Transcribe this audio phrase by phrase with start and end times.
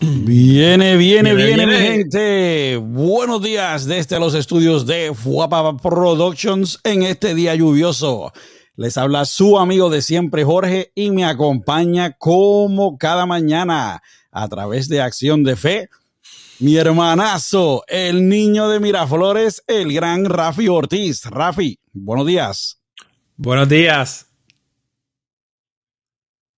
[0.00, 2.76] Viene, viene, viene, mi gente.
[2.76, 8.32] Buenos días desde los estudios de Fuapa Productions en este día lluvioso.
[8.76, 14.88] Les habla su amigo de siempre, Jorge, y me acompaña como cada mañana a través
[14.88, 15.88] de Acción de Fe,
[16.58, 21.26] mi hermanazo, el niño de Miraflores, el gran Rafi Ortiz.
[21.26, 22.80] Rafi, buenos días.
[23.36, 24.31] Buenos días.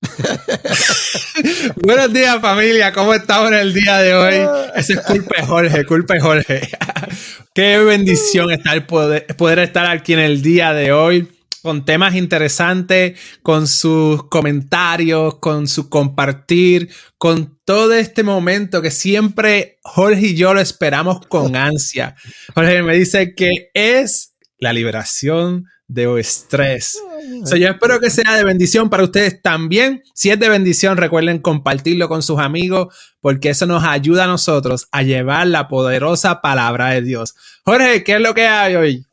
[1.76, 4.48] Buenos días familia, ¿cómo estamos en el día de hoy?
[4.74, 6.68] Ese es culpa de Jorge, culpa de Jorge.
[7.54, 11.28] Qué bendición estar, poder, poder estar aquí en el día de hoy
[11.62, 19.78] con temas interesantes, con sus comentarios, con su compartir, con todo este momento que siempre
[19.82, 22.16] Jorge y yo lo esperamos con ansia.
[22.54, 26.98] Jorge me dice que es la liberación de estrés.
[27.44, 30.02] yo espero que sea de bendición para ustedes también.
[30.14, 34.88] Si es de bendición, recuerden compartirlo con sus amigos porque eso nos ayuda a nosotros
[34.92, 37.34] a llevar la poderosa palabra de Dios.
[37.64, 39.06] Jorge, ¿qué es lo que hay hoy?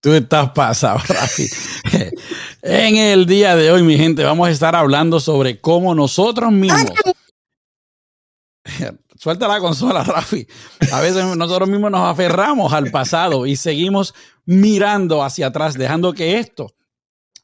[0.00, 1.48] Tú estás pasado, Rafi.
[2.62, 6.92] en el día de hoy, mi gente, vamos a estar hablando sobre cómo nosotros mismos...
[9.16, 10.46] Suelta la consola, Rafi.
[10.92, 16.38] A veces nosotros mismos nos aferramos al pasado y seguimos mirando hacia atrás, dejando que
[16.38, 16.74] esto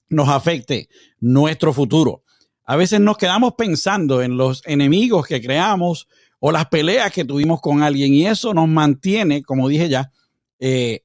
[0.08, 0.88] nos afecte
[1.20, 2.22] nuestro futuro.
[2.64, 6.08] A veces nos quedamos pensando en los enemigos que creamos
[6.38, 10.10] o las peleas que tuvimos con alguien y eso nos mantiene, como dije ya,
[10.58, 11.04] eh,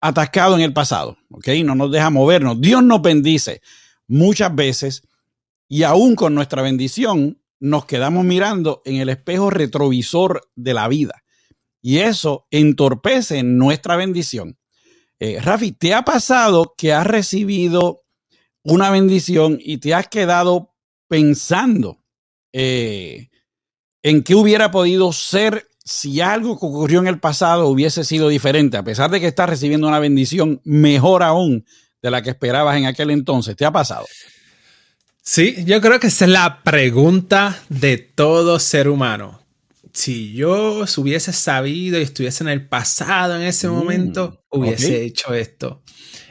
[0.00, 1.48] atascado en el pasado, ¿ok?
[1.64, 2.60] No nos deja movernos.
[2.60, 3.60] Dios nos bendice
[4.06, 5.02] muchas veces
[5.68, 11.22] y aún con nuestra bendición nos quedamos mirando en el espejo retrovisor de la vida
[11.80, 14.58] y eso entorpece nuestra bendición.
[15.20, 18.04] Eh, Rafi, ¿te ha pasado que has recibido
[18.62, 20.74] una bendición y te has quedado
[21.08, 22.04] pensando
[22.52, 23.28] eh,
[24.02, 28.76] en qué hubiera podido ser si algo que ocurrió en el pasado hubiese sido diferente,
[28.76, 31.64] a pesar de que estás recibiendo una bendición mejor aún
[32.02, 33.56] de la que esperabas en aquel entonces?
[33.56, 34.06] ¿Te ha pasado?
[35.30, 39.38] Sí, yo creo que esa es la pregunta de todo ser humano
[39.98, 45.34] si yo hubiese sabido y estuviese en el pasado en ese mm, momento, hubiese hecho
[45.34, 45.82] esto.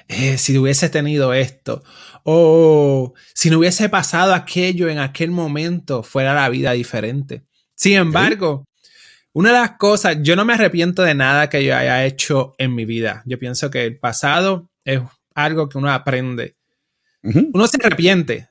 [0.08, 1.84] Eh, si hubiese tenido esto.
[2.24, 7.44] O si no hubiese pasado aquello en aquel momento, fuera la vida diferente.
[7.76, 8.66] Sin embargo,
[9.34, 12.74] una de las cosas, yo no me arrepiento de nada que yo haya hecho en
[12.74, 13.22] mi vida.
[13.26, 15.02] Yo pienso que el pasado es
[15.36, 16.56] algo que uno aprende.
[17.22, 18.48] Uno se arrepiente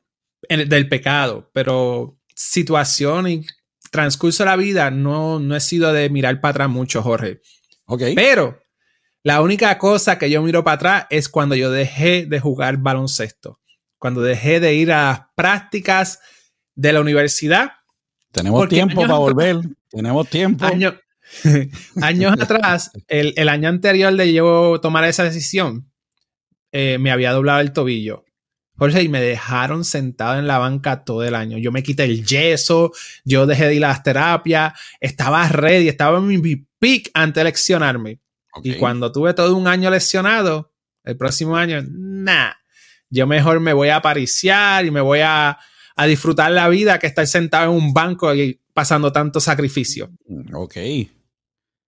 [0.49, 3.47] del pecado, pero situación y
[3.91, 7.41] transcurso de la vida no, no he sido de mirar para atrás mucho, Jorge.
[7.87, 8.03] Ok.
[8.15, 8.61] Pero
[9.23, 13.59] la única cosa que yo miro para atrás es cuando yo dejé de jugar baloncesto.
[13.99, 16.21] Cuando dejé de ir a las prácticas
[16.75, 17.73] de la universidad.
[18.31, 19.57] Tenemos tiempo para volver.
[19.91, 20.65] Tenemos tiempo.
[22.03, 25.91] años atrás, el, año anterior de yo tomar esa decisión,
[26.71, 28.26] eh, me había doblado el tobillo.
[28.79, 31.59] Jorge, y me dejaron sentado en la banca todo el año.
[31.59, 32.93] Yo me quité el yeso,
[33.25, 37.45] yo dejé de ir a las terapias, estaba ready, estaba en mi peak antes de
[37.45, 38.21] leccionarme.
[38.63, 40.73] Y cuando tuve todo un año lesionado,
[41.05, 42.53] el próximo año, nah,
[43.11, 45.59] yo mejor me voy a apariciar y me voy a,
[45.95, 50.11] a disfrutar la vida que estar sentado en un banco y pasando tanto sacrificio.
[50.53, 50.77] Ok.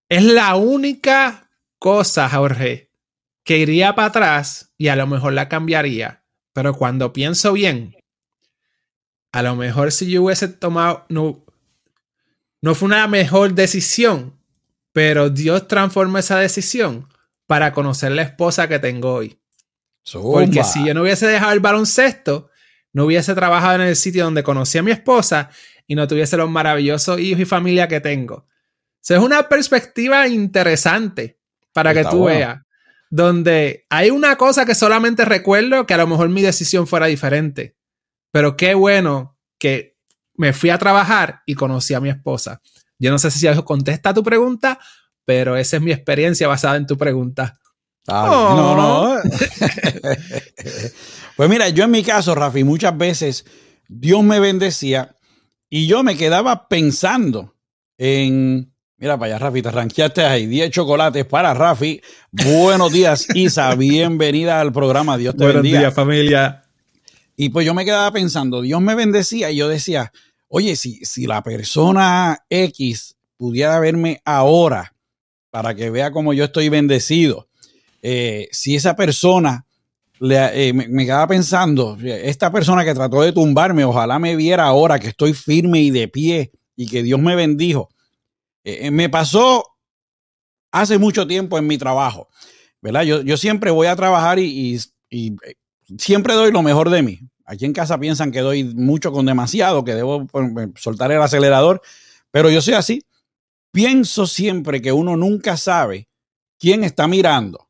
[0.09, 2.91] Es la única cosa, Jorge,
[3.43, 6.23] que iría para atrás y a lo mejor la cambiaría
[6.59, 7.95] pero cuando pienso bien,
[9.31, 11.45] a lo mejor si yo hubiese tomado, no,
[12.59, 14.37] no fue una mejor decisión,
[14.91, 17.07] pero Dios transformó esa decisión
[17.47, 19.39] para conocer la esposa que tengo hoy.
[20.11, 22.49] Porque si yo no hubiese dejado el baloncesto,
[22.91, 25.51] no hubiese trabajado en el sitio donde conocí a mi esposa
[25.87, 28.47] y no tuviese los maravillosos hijos y familia que tengo.
[29.01, 31.39] es una perspectiva interesante
[31.71, 32.59] para que tú veas
[33.09, 37.75] donde hay una cosa que solamente recuerdo que a lo mejor mi decisión fuera diferente.
[38.31, 39.97] Pero qué bueno que
[40.35, 42.61] me fui a trabajar y conocí a mi esposa.
[42.99, 44.79] Yo no sé si eso contesta tu pregunta,
[45.25, 47.59] pero esa es mi experiencia basada en tu pregunta.
[48.07, 49.21] No, no.
[51.35, 53.45] pues mira, yo en mi caso, Rafi, muchas veces
[53.87, 55.15] Dios me bendecía
[55.69, 57.55] y yo me quedaba pensando
[57.97, 60.45] en Mira para allá, Rafi, te ranqueaste ahí.
[60.45, 62.01] 10 chocolates para Rafi.
[62.31, 63.73] Buenos días, Isa.
[63.75, 65.17] Bienvenida al programa.
[65.17, 65.61] Dios te bendiga.
[65.61, 66.63] Buenos días, familia.
[67.37, 70.11] Y pues yo me quedaba pensando, Dios me bendecía y yo decía,
[70.49, 74.93] oye, si, si la persona X pudiera verme ahora
[75.49, 77.47] para que vea cómo yo estoy bendecido,
[78.01, 79.65] eh, si esa persona
[80.19, 84.99] eh, me, me, quedaba pensando, esta persona que trató de tumbarme, ojalá me viera ahora
[84.99, 87.87] que estoy firme y de pie y que Dios me bendijo.
[88.69, 89.65] Eh, eh, me pasó
[90.71, 92.29] hace mucho tiempo en mi trabajo,
[92.81, 93.03] ¿verdad?
[93.03, 94.79] Yo, yo siempre voy a trabajar y,
[95.09, 95.55] y, eh,
[95.97, 97.19] siempre doy lo mejor de mí.
[97.45, 100.27] Aquí en casa piensan que doy mucho con demasiado, que debo
[100.75, 101.81] soltar el acelerador,
[102.29, 103.03] pero yo soy así.
[103.71, 106.07] Pienso siempre que uno nunca sabe
[106.59, 107.69] quién está mirando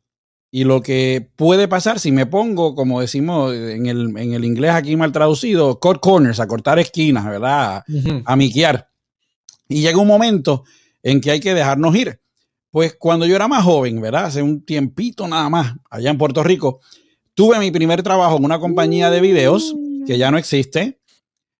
[0.51, 4.71] y lo que puede pasar si me pongo, como decimos en el, en el inglés
[4.71, 7.83] aquí mal traducido, cut corners, a cortar esquinas, ¿verdad?
[8.25, 8.89] A, miquear.
[9.67, 10.63] Y llega un momento
[11.03, 12.19] en que hay que dejarnos ir.
[12.71, 14.25] Pues cuando yo era más joven, ¿verdad?
[14.25, 16.81] Hace un tiempito nada más, allá en Puerto Rico,
[17.33, 19.75] tuve mi primer trabajo en una compañía de videos
[20.05, 20.99] que ya no existe,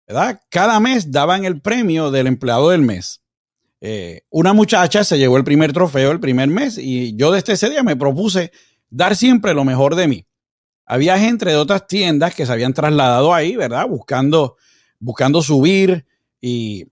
[0.07, 0.41] ¿verdad?
[0.49, 3.21] Cada mes daban el premio del empleado del mes.
[3.81, 7.69] Eh, una muchacha se llevó el primer trofeo el primer mes y yo desde ese
[7.69, 8.51] día me propuse
[8.89, 10.27] dar siempre lo mejor de mí.
[10.85, 13.87] Había gente de otras tiendas que se habían trasladado ahí, ¿verdad?
[13.87, 14.57] Buscando,
[14.99, 16.05] buscando subir
[16.41, 16.87] y,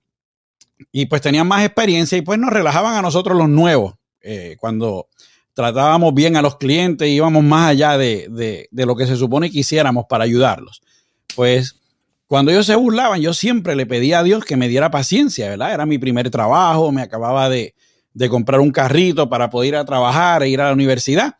[0.91, 3.95] y pues tenían más experiencia y pues nos relajaban a nosotros los nuevos.
[4.21, 5.07] Eh, cuando
[5.53, 8.27] tratábamos bien a los clientes, íbamos más allá de,
[8.71, 10.81] de, lo que se supone que hiciéramos para ayudarlos.
[11.35, 11.79] Pues
[12.27, 15.73] cuando ellos se burlaban, yo siempre le pedía a Dios que me diera paciencia, ¿verdad?
[15.73, 17.73] Era mi primer trabajo, me acababa de,
[18.13, 21.35] de comprar un carrito para poder ir a trabajar e ir a la universidad.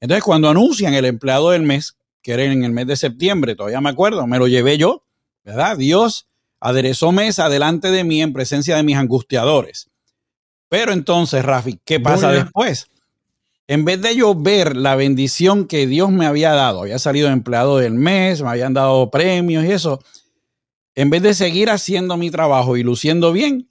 [0.00, 3.80] Entonces, cuando anuncian el empleado del mes, que era en el mes de septiembre, todavía
[3.80, 5.04] me acuerdo, me lo llevé yo,
[5.44, 5.76] ¿verdad?
[5.76, 6.29] Dios
[6.60, 9.90] aderezó mesa delante de mí en presencia de mis angustiadores.
[10.68, 12.86] Pero entonces, Rafi, ¿qué pasa después?
[13.66, 17.78] En vez de yo ver la bendición que Dios me había dado, había salido empleado
[17.78, 20.02] del mes, me habían dado premios y eso,
[20.94, 23.70] en vez de seguir haciendo mi trabajo y luciendo bien,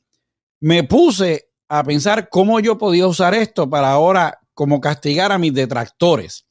[0.59, 5.53] me puse a pensar cómo yo podía usar esto para ahora como castigar a mis
[5.53, 6.45] detractores.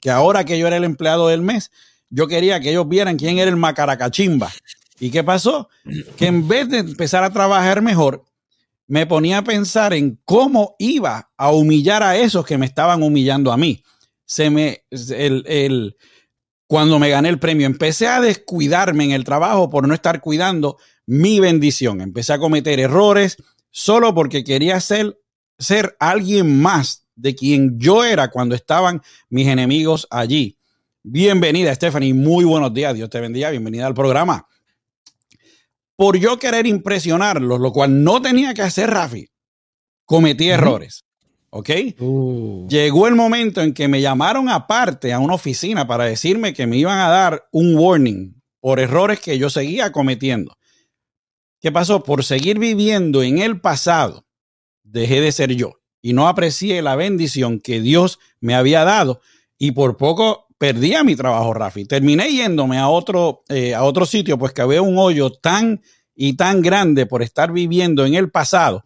[0.00, 1.70] Que ahora que yo era el empleado del mes,
[2.08, 4.50] yo quería que ellos vieran quién era el macaracachimba.
[5.00, 5.68] ¿Y qué pasó?
[6.16, 8.24] Que en vez de empezar a trabajar mejor,
[8.86, 13.50] me ponía a pensar en cómo iba a humillar a esos que me estaban humillando
[13.50, 13.82] a mí.
[14.26, 15.96] Se me, el, el,
[16.66, 20.76] cuando me gané el premio, empecé a descuidarme en el trabajo por no estar cuidando
[21.06, 22.00] mi bendición.
[22.00, 23.38] Empecé a cometer errores
[23.70, 25.18] solo porque quería ser,
[25.58, 30.58] ser alguien más de quien yo era cuando estaban mis enemigos allí.
[31.02, 32.12] Bienvenida, Stephanie.
[32.12, 32.94] Muy buenos días.
[32.94, 33.50] Dios te bendiga.
[33.50, 34.46] Bienvenida al programa.
[36.00, 39.28] Por yo querer impresionarlos, lo cual no tenía que hacer Rafi,
[40.06, 41.04] cometí errores.
[41.50, 41.68] ¿Ok?
[41.98, 42.66] Uh.
[42.70, 46.78] Llegó el momento en que me llamaron aparte a una oficina para decirme que me
[46.78, 50.56] iban a dar un warning por errores que yo seguía cometiendo.
[51.60, 52.02] ¿Qué pasó?
[52.02, 54.24] Por seguir viviendo en el pasado,
[54.82, 59.20] dejé de ser yo y no aprecié la bendición que Dios me había dado
[59.58, 61.86] y por poco perdía mi trabajo, Rafi.
[61.86, 65.80] Terminé yéndome a otro, eh, a otro sitio, pues que había un hoyo tan
[66.14, 68.84] y tan grande por estar viviendo en el pasado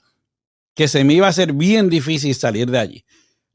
[0.76, 3.04] que se me iba a hacer bien difícil salir de allí.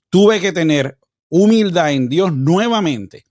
[0.09, 0.97] Tuve que tener
[1.29, 3.23] humildad en Dios nuevamente,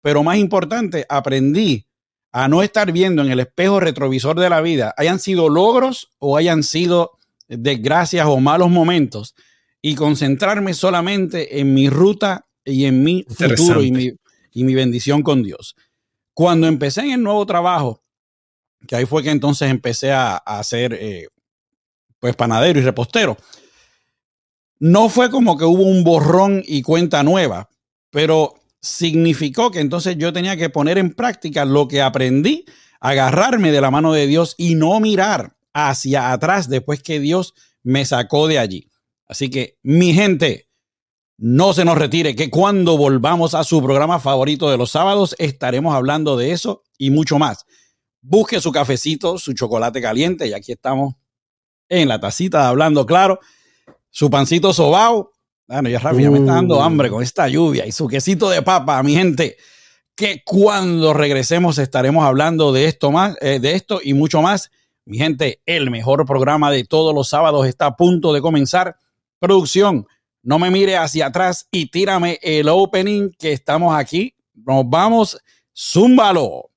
[0.00, 1.86] pero más importante, aprendí
[2.32, 6.36] a no estar viendo en el espejo retrovisor de la vida, hayan sido logros o
[6.36, 7.12] hayan sido
[7.46, 9.36] desgracias o malos momentos
[9.80, 14.12] y concentrarme solamente en mi ruta y en mi futuro y mi,
[14.52, 15.76] y mi bendición con Dios.
[16.34, 18.02] Cuando empecé en el nuevo trabajo,
[18.86, 21.28] que ahí fue que entonces empecé a, a hacer eh,
[22.18, 23.36] pues panadero y repostero,
[24.78, 27.68] no fue como que hubo un borrón y cuenta nueva,
[28.10, 32.64] pero significó que entonces yo tenía que poner en práctica lo que aprendí,
[33.00, 38.04] agarrarme de la mano de Dios y no mirar hacia atrás después que Dios me
[38.04, 38.88] sacó de allí.
[39.26, 40.68] Así que, mi gente,
[41.38, 45.94] no se nos retire, que cuando volvamos a su programa favorito de los sábados estaremos
[45.94, 47.64] hablando de eso y mucho más.
[48.20, 51.14] Busque su cafecito, su chocolate caliente y aquí estamos
[51.88, 53.40] en la tacita de Hablando Claro.
[54.10, 55.32] Su pancito sobao.
[55.66, 58.62] Bueno, ya Rafi ya me está dando hambre con esta lluvia y su quesito de
[58.62, 59.56] papa, mi gente.
[60.14, 64.70] Que cuando regresemos estaremos hablando de esto más, eh, de esto y mucho más
[65.04, 68.96] mi gente, el mejor programa de todos los sábados está a punto de comenzar.
[69.40, 70.06] Producción,
[70.42, 74.34] no me mire hacia atrás y tírame el opening que estamos aquí.
[74.54, 75.38] Nos vamos,
[75.74, 76.70] zúmbalo.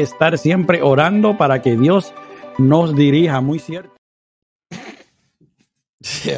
[0.00, 2.12] Estar siempre orando para que Dios
[2.58, 3.96] nos dirija, muy cierto.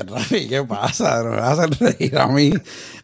[0.06, 1.22] Rafi, ¿qué pasa?
[1.24, 2.52] Me vas a reír a mí.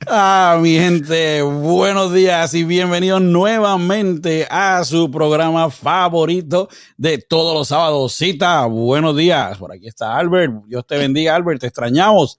[0.07, 7.69] Ah, mi gente, buenos días y bienvenidos nuevamente a su programa favorito de todos los
[7.69, 8.15] sábados.
[8.15, 9.59] Cita, buenos días.
[9.59, 10.53] Por aquí está Albert.
[10.67, 11.61] Dios te bendiga, Albert.
[11.61, 12.39] Te extrañamos.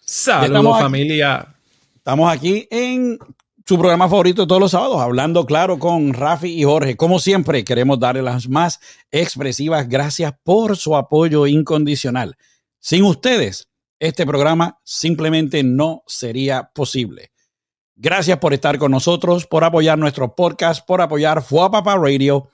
[0.00, 1.54] Saludos, familia.
[1.94, 3.18] Estamos aquí en
[3.66, 6.96] su programa favorito de todos los sábados, hablando claro con Rafi y Jorge.
[6.96, 12.36] Como siempre, queremos darle las más expresivas gracias por su apoyo incondicional.
[12.80, 17.30] Sin ustedes, este programa simplemente no sería posible.
[17.94, 22.48] Gracias por estar con nosotros, por apoyar nuestro podcast, por apoyar Fuapapa Radio,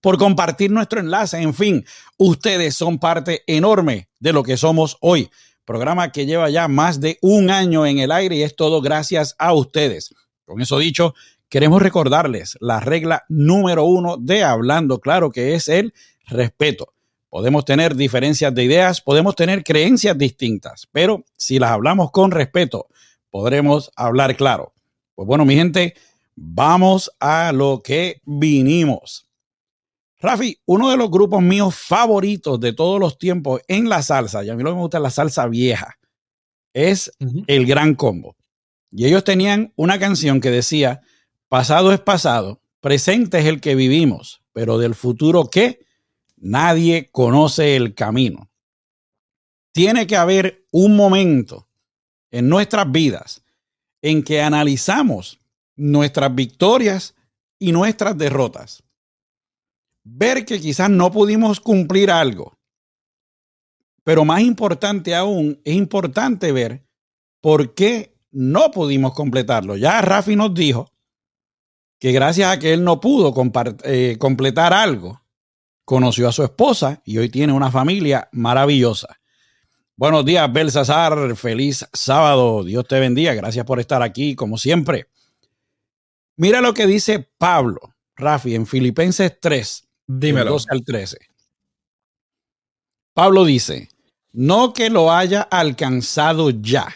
[0.00, 1.38] por compartir nuestro enlace.
[1.38, 1.84] En fin,
[2.16, 5.28] ustedes son parte enorme de lo que somos hoy.
[5.68, 9.36] Programa que lleva ya más de un año en el aire y es todo gracias
[9.38, 10.14] a ustedes.
[10.46, 11.14] Con eso dicho,
[11.50, 15.92] queremos recordarles la regla número uno de Hablando Claro, que es el
[16.26, 16.94] respeto.
[17.28, 22.86] Podemos tener diferencias de ideas, podemos tener creencias distintas, pero si las hablamos con respeto,
[23.28, 24.72] podremos hablar claro.
[25.14, 25.92] Pues bueno, mi gente,
[26.34, 29.27] vamos a lo que vinimos.
[30.20, 34.50] Rafi, uno de los grupos míos favoritos de todos los tiempos en la salsa, y
[34.50, 35.98] a mí lo que me gusta es la salsa vieja,
[36.72, 37.12] es
[37.46, 38.36] el Gran Combo.
[38.90, 41.02] Y ellos tenían una canción que decía,
[41.48, 45.80] pasado es pasado, presente es el que vivimos, pero del futuro qué?
[46.36, 48.50] Nadie conoce el camino.
[49.72, 51.68] Tiene que haber un momento
[52.30, 53.42] en nuestras vidas
[54.02, 55.38] en que analizamos
[55.76, 57.14] nuestras victorias
[57.58, 58.82] y nuestras derrotas.
[60.10, 62.58] Ver que quizás no pudimos cumplir algo.
[64.04, 66.86] Pero más importante aún, es importante ver
[67.40, 69.76] por qué no pudimos completarlo.
[69.76, 70.90] Ya Rafi nos dijo
[71.98, 73.34] que gracias a que él no pudo
[73.84, 75.20] eh, completar algo,
[75.84, 79.18] conoció a su esposa y hoy tiene una familia maravillosa.
[79.96, 81.34] Buenos días, Belsasar.
[81.36, 82.62] Feliz sábado.
[82.64, 83.34] Dios te bendiga.
[83.34, 85.08] Gracias por estar aquí, como siempre.
[86.36, 87.80] Mira lo que dice Pablo,
[88.14, 90.52] Rafi, en Filipenses 3, Dímelo.
[90.52, 91.18] 12 al 13.
[93.14, 93.90] Pablo dice,
[94.32, 96.86] no que lo haya alcanzado ya,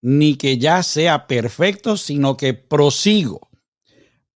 [0.00, 3.50] ni que ya sea perfecto, sino que prosigo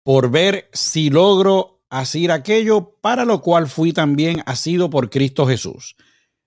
[0.02, 5.96] por ver si logro hacer aquello para lo cual fui también asido por Cristo Jesús.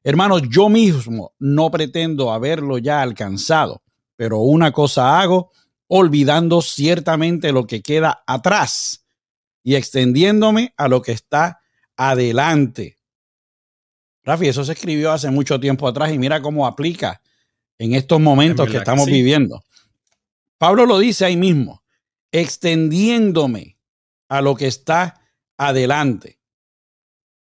[0.03, 3.81] Hermanos, yo mismo no pretendo haberlo ya alcanzado,
[4.15, 5.51] pero una cosa hago,
[5.87, 9.06] olvidando ciertamente lo que queda atrás
[9.67, 11.59] y extendiéndome a lo que está
[11.97, 12.97] adelante.
[14.23, 17.21] Rafi, eso se escribió hace mucho tiempo atrás y mira cómo aplica
[17.77, 19.61] en estos momentos que estamos viviendo.
[20.57, 21.83] Pablo lo dice ahí mismo,
[22.31, 23.77] extendiéndome
[24.29, 25.19] a lo que está
[25.57, 26.39] adelante.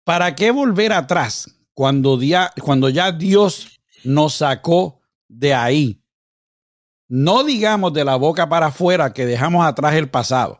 [0.03, 2.19] ¿Para qué volver atrás cuando,
[2.61, 6.03] cuando ya Dios nos sacó de ahí?
[7.07, 10.59] No digamos de la boca para afuera que dejamos atrás el pasado.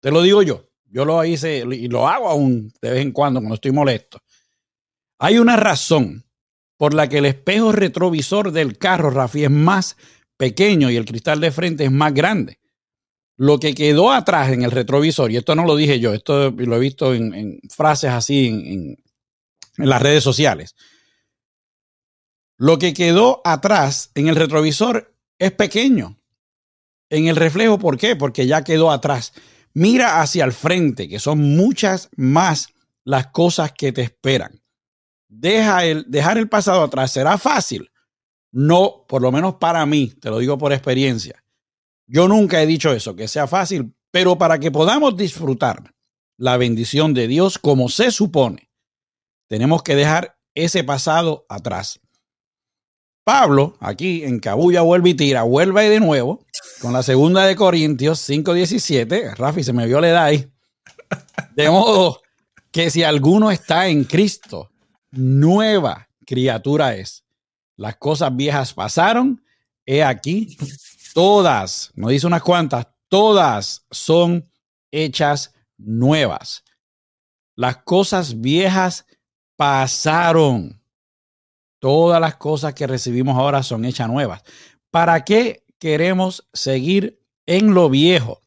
[0.00, 0.67] Te lo digo yo.
[0.90, 4.22] Yo lo hice y lo hago aún de vez en cuando cuando estoy molesto.
[5.18, 6.24] Hay una razón
[6.76, 9.96] por la que el espejo retrovisor del carro, Rafi, es más
[10.36, 12.58] pequeño y el cristal de frente es más grande.
[13.36, 16.76] Lo que quedó atrás en el retrovisor, y esto no lo dije yo, esto lo
[16.76, 18.96] he visto en, frases así en,
[19.76, 20.74] en las redes sociales.
[22.56, 26.20] Lo que quedó atrás en el retrovisor es pequeño.
[27.10, 28.16] En el reflejo, ¿por qué?
[28.16, 29.32] Porque ya quedó atrás.
[29.74, 32.68] Mira hacia el frente, que son muchas más
[33.04, 34.60] las cosas que te esperan.
[35.28, 37.12] Deja el, dejar el pasado atrás.
[37.12, 37.90] ¿Será fácil?
[38.50, 41.44] No, por lo menos para mí, te lo digo por experiencia.
[42.06, 45.94] Yo nunca he dicho eso, que sea fácil, pero para que podamos disfrutar
[46.38, 48.70] la bendición de Dios como se supone,
[49.48, 52.00] tenemos que dejar ese pasado atrás.
[53.28, 56.46] Pablo, aquí en Cabulla vuelve y tira, vuelve de nuevo
[56.80, 59.34] con la segunda de Corintios 5:17.
[59.34, 60.50] Rafi, se me vio la edad ahí.
[61.54, 62.22] De modo
[62.72, 64.70] que si alguno está en Cristo,
[65.10, 67.22] nueva criatura es.
[67.76, 69.44] Las cosas viejas pasaron,
[69.84, 70.56] he aquí,
[71.12, 74.50] todas, no dice unas cuantas, todas son
[74.90, 76.64] hechas nuevas.
[77.56, 79.04] Las cosas viejas
[79.54, 80.77] pasaron.
[81.80, 84.42] Todas las cosas que recibimos ahora son hechas nuevas.
[84.90, 88.40] ¿Para qué queremos seguir en lo viejo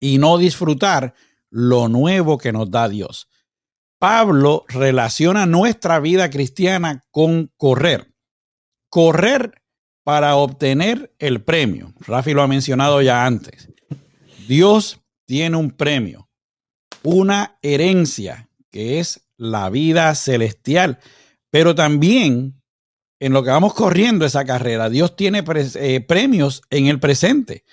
[0.00, 1.14] y no disfrutar
[1.50, 3.28] lo nuevo que nos da Dios?
[3.98, 8.14] Pablo relaciona nuestra vida cristiana con correr.
[8.88, 9.60] Correr
[10.02, 11.92] para obtener el premio.
[12.00, 13.68] Rafi lo ha mencionado ya antes.
[14.48, 16.28] Dios tiene un premio,
[17.02, 20.98] una herencia que es la vida celestial,
[21.50, 22.60] pero también
[23.18, 27.64] en lo que vamos corriendo esa carrera, Dios tiene eh, premios en el presente.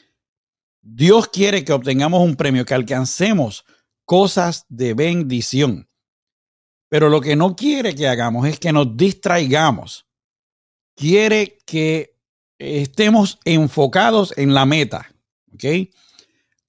[0.82, 3.66] Dios quiere que obtengamos un premio, que alcancemos
[4.06, 5.90] cosas de bendición.
[6.90, 10.06] Pero lo que no quiere que hagamos es que nos distraigamos.
[10.96, 12.16] Quiere que
[12.58, 15.10] estemos enfocados en la meta.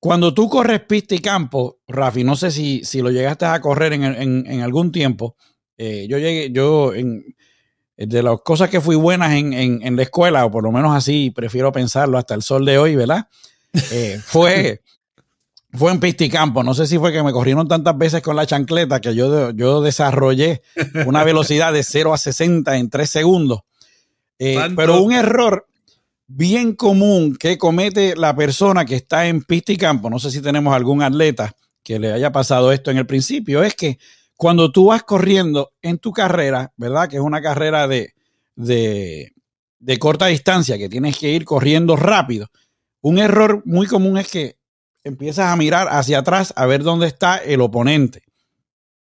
[0.00, 3.92] Cuando tú corres pista y campo, Rafi, no sé si, si lo llegaste a correr
[3.92, 5.36] en, algún tiempo.
[5.78, 7.36] Eh, yo llegué, yo en,
[7.96, 11.72] de las cosas que fui buenas en, la escuela, o por lo menos así prefiero
[11.72, 13.28] pensarlo hasta el sol de hoy, ¿verdad?
[13.90, 14.82] Eh, fue,
[15.72, 16.62] fue en pista y campo.
[16.62, 19.80] No sé si fue que me corrieron tantas veces con la chancleta que yo, yo
[19.80, 20.62] desarrollé
[21.06, 23.60] una velocidad de 0 a 60 en 3 segundos.
[24.38, 25.66] Eh, pero un error
[26.28, 30.40] bien común que comete la persona que está en pista y campo, no sé si
[30.40, 33.98] tenemos algún atleta que le haya pasado esto en el principio, es que
[34.38, 37.08] cuando tú vas corriendo en tu carrera, ¿verdad?
[37.08, 38.14] Que es una carrera de,
[38.54, 42.46] de, corta distancia, que tienes que ir corriendo rápido.
[43.00, 44.56] Un error muy común es que
[45.02, 48.22] empiezas a mirar hacia atrás a ver dónde está el oponente.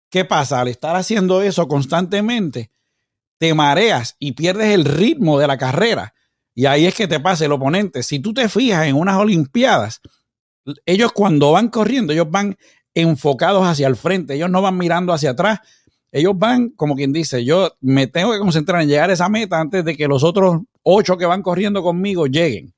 [0.09, 0.59] ¿Qué pasa?
[0.59, 2.71] Al estar haciendo eso constantemente,
[3.37, 6.15] te mareas y pierdes el ritmo de la carrera.
[6.55, 8.03] Y ahí es que te pasa el oponente.
[8.03, 10.01] Si tú te fijas en unas Olimpiadas,
[10.87, 12.57] ellos cuando van corriendo, ellos van
[12.95, 15.61] enfocados hacia el frente, ellos no van mirando hacia atrás.
[16.13, 19.61] Ellos van, como quien dice, yo me tengo que concentrar en llegar a esa meta
[19.61, 22.75] antes de que los otros ocho que van corriendo conmigo lleguen.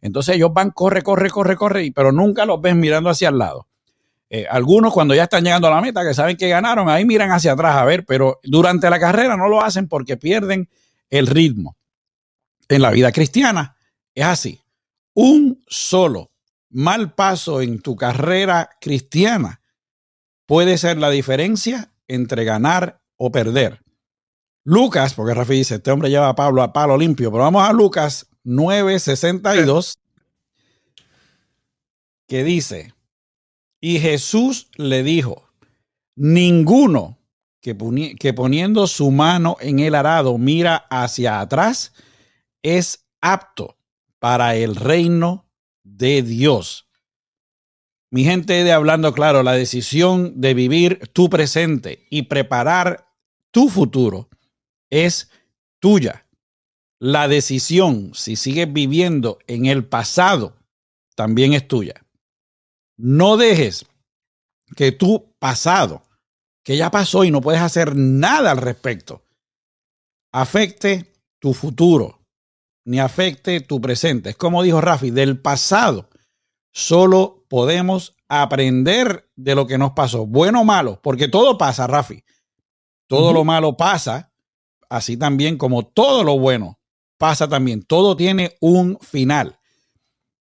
[0.00, 3.68] Entonces ellos van, corre, corre, corre, corre, pero nunca los ves mirando hacia el lado.
[4.30, 7.30] Eh, algunos cuando ya están llegando a la meta, que saben que ganaron, ahí miran
[7.30, 10.70] hacia atrás a ver, pero durante la carrera no lo hacen porque pierden
[11.10, 11.76] el ritmo
[12.68, 13.76] en la vida cristiana
[14.14, 14.60] es así.
[15.14, 16.30] Un solo
[16.72, 19.60] mal paso en tu carrera cristiana
[20.46, 23.80] puede ser la diferencia entre ganar o perder.
[24.64, 27.72] Lucas, porque Rafi dice, este hombre lleva a Pablo a palo limpio, pero vamos a
[27.72, 29.98] Lucas 9:62,
[32.26, 32.94] que dice,
[33.80, 35.48] y Jesús le dijo,
[36.14, 37.18] ninguno
[37.60, 37.76] que,
[38.18, 41.92] que poniendo su mano en el arado mira hacia atrás,
[42.62, 43.76] es apto
[44.18, 45.46] para el reino
[45.84, 46.88] de Dios.
[48.10, 53.08] Mi gente de hablando claro, la decisión de vivir tu presente y preparar
[53.50, 54.28] tu futuro
[54.90, 55.30] es
[55.80, 56.26] tuya.
[56.98, 60.56] La decisión, si sigues viviendo en el pasado,
[61.16, 62.06] también es tuya.
[62.96, 63.86] No dejes
[64.76, 66.02] que tu pasado,
[66.62, 69.24] que ya pasó y no puedes hacer nada al respecto,
[70.32, 72.21] afecte tu futuro
[72.84, 74.30] ni afecte tu presente.
[74.30, 76.08] Es como dijo Rafi, del pasado
[76.72, 82.24] solo podemos aprender de lo que nos pasó, bueno o malo, porque todo pasa, Rafi.
[83.06, 84.32] Todo lo malo pasa,
[84.88, 86.78] así también como todo lo bueno
[87.18, 87.82] pasa también.
[87.82, 89.60] Todo tiene un final.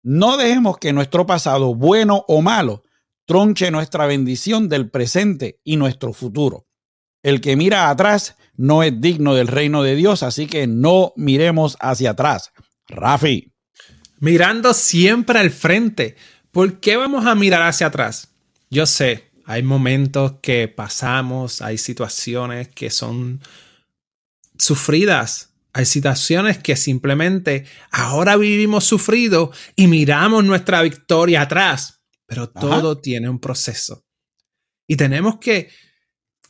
[0.02, 2.82] No dejemos que nuestro pasado, bueno o malo,
[3.24, 6.65] tronche nuestra bendición del presente y nuestro futuro.
[7.26, 11.76] El que mira atrás no es digno del reino de Dios, así que no miremos
[11.80, 12.52] hacia atrás.
[12.86, 13.52] Rafi.
[14.20, 16.14] Mirando siempre al frente.
[16.52, 18.32] ¿Por qué vamos a mirar hacia atrás?
[18.70, 23.40] Yo sé, hay momentos que pasamos, hay situaciones que son
[24.56, 32.98] sufridas, hay situaciones que simplemente ahora vivimos sufrido y miramos nuestra victoria atrás, pero todo
[32.98, 34.04] tiene un proceso.
[34.86, 35.70] Y tenemos que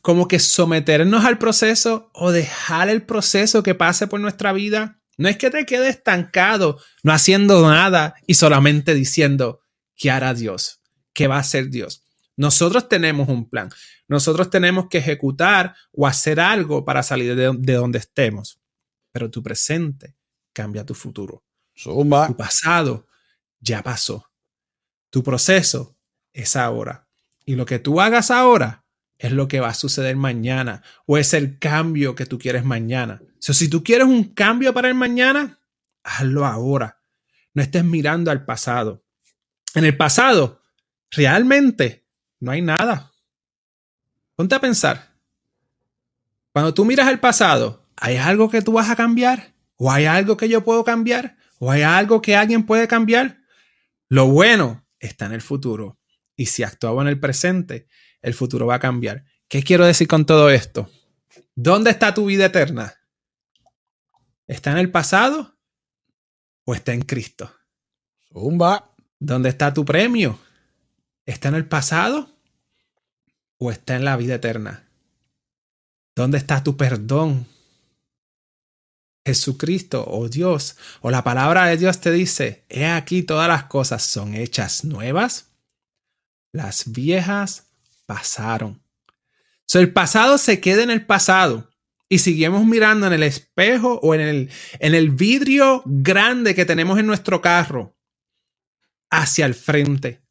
[0.07, 5.01] como que someternos al proceso o dejar el proceso que pase por nuestra vida.
[5.17, 9.59] No es que te quedes estancado, no haciendo nada y solamente diciendo,
[9.97, 10.79] ¿qué hará Dios?
[11.11, 12.05] ¿Qué va a hacer Dios?
[12.37, 13.69] Nosotros tenemos un plan.
[14.07, 18.61] Nosotros tenemos que ejecutar o hacer algo para salir de, donde estemos.
[19.11, 20.15] Pero tu presente
[20.53, 21.43] cambia tu futuro.
[21.83, 23.07] Tu pasado
[23.59, 24.31] ya pasó.
[25.09, 25.97] Tu proceso
[26.31, 27.09] es ahora.
[27.43, 28.85] Y lo que tú hagas ahora
[29.19, 33.21] es lo que va a suceder mañana o es el cambio que tú quieres mañana.
[33.39, 35.59] si tú quieres un cambio para el mañana,
[36.03, 36.99] hazlo ahora.
[37.53, 39.03] No estés mirando al pasado.
[39.73, 40.61] En el pasado,
[41.11, 42.05] realmente
[42.39, 43.11] no hay nada.
[44.35, 45.15] Ponte a pensar.
[46.51, 49.53] Cuando tú miras al pasado, ¿hay algo que tú vas a cambiar?
[49.75, 51.37] ¿O hay algo que yo puedo cambiar?
[51.59, 53.39] ¿O hay algo que alguien puede cambiar?
[54.09, 55.99] Lo bueno está en el futuro.
[56.35, 57.87] Y si actuaba en el presente,
[58.21, 59.23] el futuro va a cambiar.
[59.47, 60.89] ¿Qué quiero decir con todo esto?
[61.55, 62.93] ¿Dónde está tu vida eterna?
[64.47, 65.57] ¿Está en el pasado
[66.65, 67.51] o está en Cristo?
[68.31, 68.93] Zumba.
[69.19, 70.39] ¿Dónde está tu premio?
[71.25, 72.29] ¿Está en el pasado
[73.57, 74.87] o está en la vida eterna?
[76.15, 77.47] ¿Dónde está tu perdón?
[79.25, 84.03] Jesucristo o Dios o la palabra de Dios te dice, he aquí todas las cosas
[84.03, 85.51] son hechas nuevas,
[86.53, 87.66] las viejas
[88.07, 88.81] pasaron.
[89.67, 91.69] So, el pasado se queda en el pasado
[92.09, 96.97] y seguimos mirando en el espejo o en el, en el vidrio grande que tenemos
[96.97, 97.95] en nuestro carro
[99.11, 100.23] hacia el frente.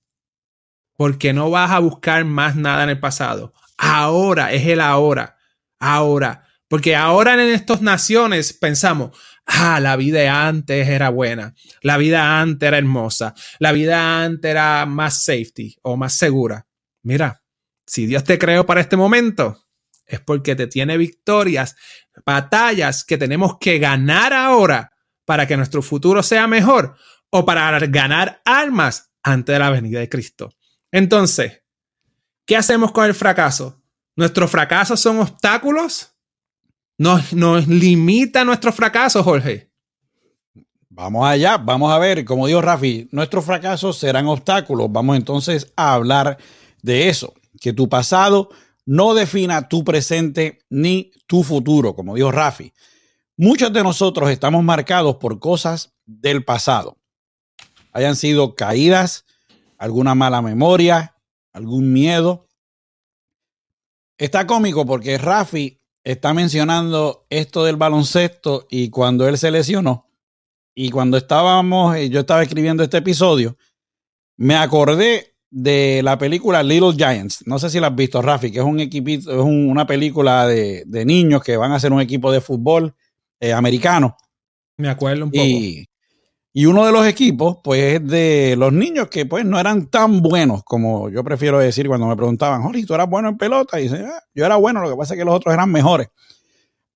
[0.97, 3.55] Porque no vas a buscar más nada en el pasado.
[3.77, 5.37] Ahora es el ahora.
[5.79, 12.41] Ahora porque ahora en estas naciones pensamos, ah, la vida antes era buena, la vida
[12.41, 16.67] antes era hermosa, la vida antes era más safety o más segura.
[17.03, 17.43] Mira,
[17.87, 19.65] si Dios te creó para este momento,
[20.07, 21.77] es porque te tiene victorias,
[22.25, 24.93] batallas que tenemos que ganar ahora
[25.25, 26.97] para que nuestro futuro sea mejor
[27.31, 30.53] o para ganar almas antes de la venida de Cristo.
[30.93, 31.63] Entonces,
[32.45, 33.83] ¿qué hacemos con el fracaso?
[34.15, 36.13] ¿Nuestros fracasos son obstáculos?
[36.99, 39.71] nos, limita nuestro fracaso, Jorge.
[40.89, 44.91] Vamos allá, vamos a ver, como dijo Rafi, nuestros fracasos serán obstáculos.
[44.91, 46.39] Vamos entonces a hablar
[46.81, 48.51] de eso, que tu pasado
[48.85, 52.73] no defina tu presente ni tu futuro, como dijo Rafi.
[53.37, 56.97] Muchos de nosotros estamos marcados por cosas del pasado.
[57.93, 59.25] Hayan sido caídas,
[59.79, 61.17] alguna mala memoria,
[61.53, 62.47] algún miedo.
[64.19, 70.07] Está cómico porque Rafi está mencionando esto del baloncesto y cuando él se lesionó
[70.79, 73.57] y cuando estábamos, eh, yo estaba escribiendo este episodio,
[74.37, 77.47] me acordé de la película Little Giants.
[77.47, 80.85] No sé si la has visto, Rafi, que es un equipito, es una película de,
[81.05, 82.95] niños que van a ser un equipo de fútbol
[83.41, 84.17] eh, americano.
[84.77, 85.45] Me acuerdo un poco.
[85.45, 85.89] Y,
[86.53, 90.23] y uno de los equipos, pues, es de los niños que, pues, no eran tan
[90.23, 93.79] buenos como yo prefiero decir cuando me preguntaban, Jorge, ¿tú eras bueno en pelota?
[93.79, 96.09] Y dice, ah, yo era bueno, lo que pasa es que los otros eran mejores.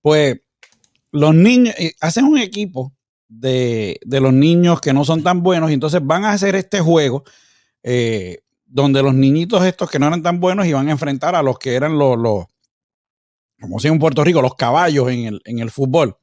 [0.00, 0.40] Pues,
[1.12, 2.94] los niños eh, hacen un equipo
[3.28, 7.24] de, los niños que no son tan buenos y entonces van a hacer este juego
[7.82, 11.58] eh, donde los niñitos estos que no eran tan buenos iban a enfrentar a los
[11.58, 12.46] que eran los, los
[13.60, 16.16] como si en Puerto Rico, los caballos en el, en el fútbol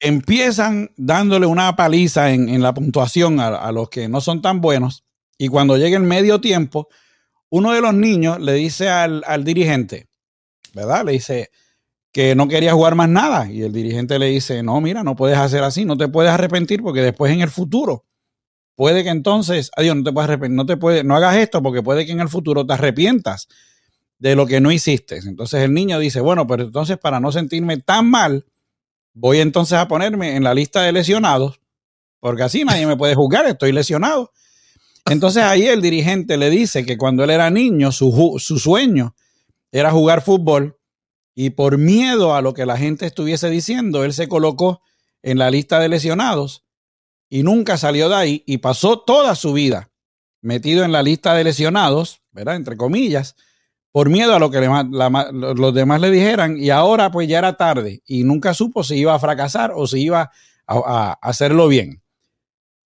[0.00, 5.04] empiezan dándole una paliza en, la puntuación a, los que no son tan buenos
[5.38, 6.88] y cuando llega el medio tiempo,
[7.50, 10.08] uno de los niños le dice al, dirigente,
[10.74, 11.04] ¿verdad?
[11.04, 11.50] Le dice
[12.12, 15.38] que no quería jugar más nada y el dirigente le dice, no, mira, no puedes
[15.38, 18.06] hacer así, no te puedes arrepentir porque después en el futuro
[18.80, 21.82] puede que entonces, adiós, no te puedes arrepentir, no te puedes, no hagas esto porque
[21.82, 23.46] puede que en el futuro te arrepientas
[24.18, 25.18] de lo que no hiciste.
[25.18, 28.46] Entonces el niño dice, bueno, pero entonces para no sentirme tan mal,
[29.12, 31.60] voy entonces a ponerme en la lista de lesionados,
[32.20, 34.32] porque así nadie me puede juzgar, estoy lesionado.
[35.04, 39.14] Entonces ahí el dirigente le dice que cuando él era niño, su, sueño
[39.72, 40.78] era jugar fútbol
[41.34, 44.80] y por miedo a lo que la gente estuviese diciendo, él se colocó
[45.22, 46.64] en la lista de lesionados
[47.30, 49.90] y nunca salió de ahí y pasó toda su vida
[50.42, 52.56] metido en la lista de lesionados, ¿verdad?
[52.56, 53.36] Entre comillas,
[53.92, 54.60] por miedo a lo que
[55.32, 59.14] los demás le dijeran y ahora pues ya era tarde y nunca supo si iba
[59.14, 60.30] a fracasar o si iba
[60.66, 62.02] a, hacerlo bien.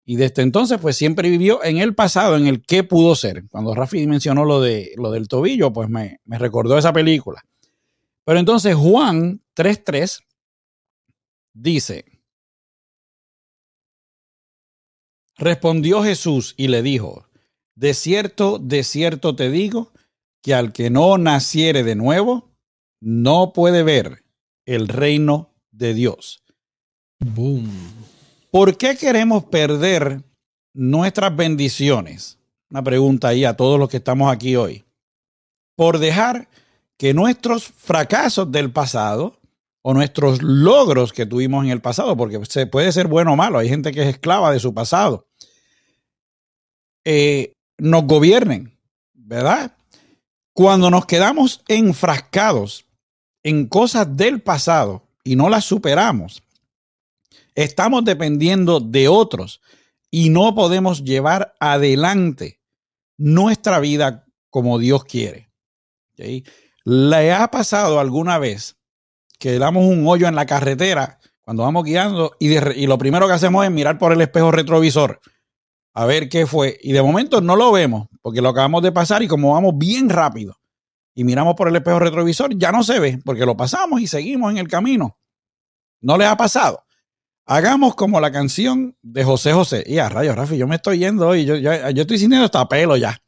[0.07, 3.45] Y desde entonces pues siempre vivió en el pasado, en el qué pudo ser.
[3.49, 7.43] Cuando Rafi mencionó lo, de, lo del tobillo, pues me, me recordó esa película.
[8.25, 10.21] Pero entonces Juan 3.3
[11.55, 12.14] dice,
[15.37, 17.29] respondió Jesús y le dijo,
[17.75, 19.93] de cierto, de cierto te digo,
[20.43, 22.51] que al que no naciere de nuevo,
[23.01, 24.25] no puede ver
[24.67, 26.43] el reino de Dios.
[27.19, 27.71] Boom.
[28.51, 30.23] ¿Por qué queremos perder
[30.75, 32.39] nuestras bendiciones?
[32.71, 34.85] Una pregunta ahí a todos los que estamos aquí hoy.
[35.77, 36.49] Por dejar
[36.97, 39.41] que nuestros fracasos del pasado
[39.87, 43.59] o nuestros logros que tuvimos en el pasado, porque se puede ser bueno o malo,
[43.59, 45.29] hay gente que es esclava de su pasado,
[47.05, 48.79] eh, nos gobiernen,
[49.13, 49.77] ¿verdad?
[50.55, 52.87] Cuando nos quedamos enfrascados
[53.43, 56.43] en cosas del pasado y no las superamos,
[57.55, 59.61] estamos dependiendo de otros
[60.11, 62.59] y no podemos llevar adelante
[63.19, 65.51] nuestra vida como Dios quiere.
[66.85, 68.79] ¿Le ha pasado alguna vez
[69.45, 73.63] que damos un hoyo en la carretera cuando vamos guiando y, lo primero que hacemos
[73.63, 75.21] es mirar por el espejo retrovisor?
[75.97, 76.79] a ver qué fue.
[76.83, 80.09] Y de momento no lo vemos, porque lo acabamos de pasar y como vamos bien
[80.09, 80.57] rápido
[81.15, 84.51] y miramos por el espejo retrovisor, ya no se ve, porque lo pasamos y seguimos
[84.51, 85.19] en el camino.
[86.01, 86.83] ¿No les ha pasado?
[87.45, 89.85] Hagamos como la canción de José José.
[89.87, 92.67] Y a rayos, Rafi, yo me estoy yendo hoy, yo, yo, yo estoy sintiendo hasta
[92.67, 93.21] pelo ya.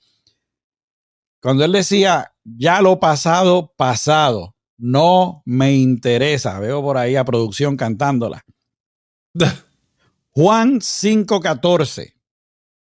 [1.42, 6.58] Cuando él decía, ya lo pasado, pasado, no me interesa.
[6.60, 8.44] Veo por ahí a producción cantándola.
[10.30, 12.14] Juan 5:14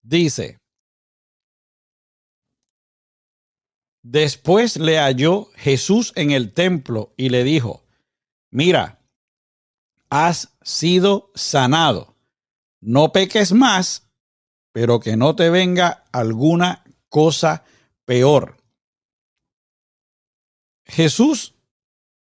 [0.03, 0.59] dice,
[4.03, 7.85] después le halló Jesús en el templo y le dijo,
[8.51, 9.03] mira,
[10.11, 12.17] has sido sanado,
[12.81, 14.11] no peques más,
[14.73, 17.65] pero que no te venga alguna cosa
[18.05, 18.57] peor.
[20.87, 21.58] Jesús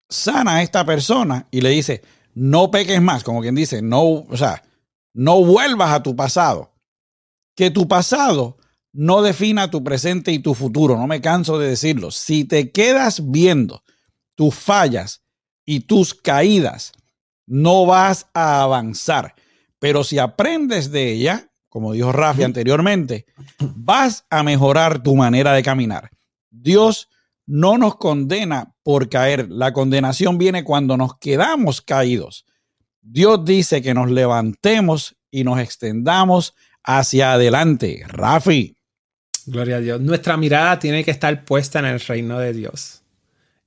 [0.10, 2.02] sana a esta persona y le dice,
[2.34, 4.64] no peques más, como quien dice, no, o sea,
[5.14, 6.74] no vuelvas a tu pasado.
[7.56, 8.58] Que tu pasado
[8.94, 12.12] no defina tu presente y tu futuro, no me canso de decirlo.
[12.12, 13.84] Si te quedas viendo
[14.36, 15.24] tus fallas
[15.66, 16.94] y tus caídas,
[17.48, 19.34] no vas a avanzar.
[19.80, 23.26] Pero si aprendes de ella, como dijo Rafi anteriormente,
[23.60, 26.10] vas a mejorar tu manera de caminar.
[26.50, 27.10] Dios
[27.48, 29.50] no nos condena por caer.
[29.50, 32.46] La condenación viene cuando nos quedamos caídos.
[33.02, 38.04] Dios dice que nos levantemos y nos extendamos hacia adelante.
[38.08, 38.76] Rafi.
[39.46, 40.02] Gloria a Dios.
[40.02, 43.02] Nuestra mirada tiene que estar puesta en el reino de Dios.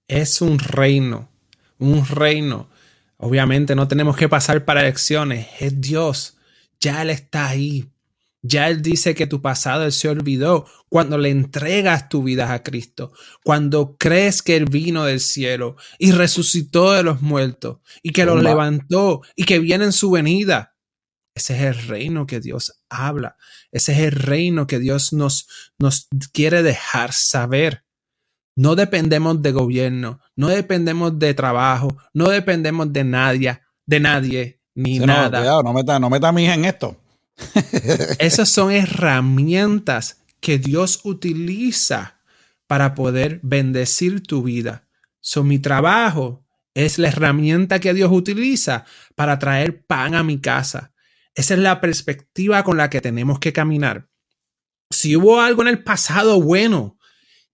[0.07, 1.31] Es un reino,
[1.79, 2.69] un reino.
[3.17, 5.49] Obviamente no tenemos que pasar para elecciones.
[5.59, 6.37] Es Dios.
[6.81, 7.89] Ya Él está ahí.
[8.43, 12.63] Ya Él dice que tu pasado Él se olvidó cuando le entregas tu vida a
[12.63, 13.13] Cristo,
[13.45, 18.43] cuando crees que Él vino del cielo y resucitó de los muertos y que los
[18.43, 20.75] levantó y que viene en su venida.
[21.35, 23.37] Ese es el reino que Dios habla.
[23.71, 25.47] Ese es el reino que Dios nos,
[25.79, 27.85] nos quiere dejar saber.
[28.57, 34.99] No dependemos de gobierno, no dependemos de trabajo, no dependemos de nadie, de nadie, ni
[34.99, 35.43] nada.
[35.45, 36.97] No, no meta, no meta mi hija en esto.
[38.19, 42.21] Esas son herramientas que Dios utiliza
[42.67, 44.89] para poder bendecir tu vida.
[45.21, 50.93] So, mi trabajo es la herramienta que Dios utiliza para traer pan a mi casa.
[51.35, 54.09] Esa es la perspectiva con la que tenemos que caminar.
[54.91, 56.99] Si hubo algo en el pasado bueno,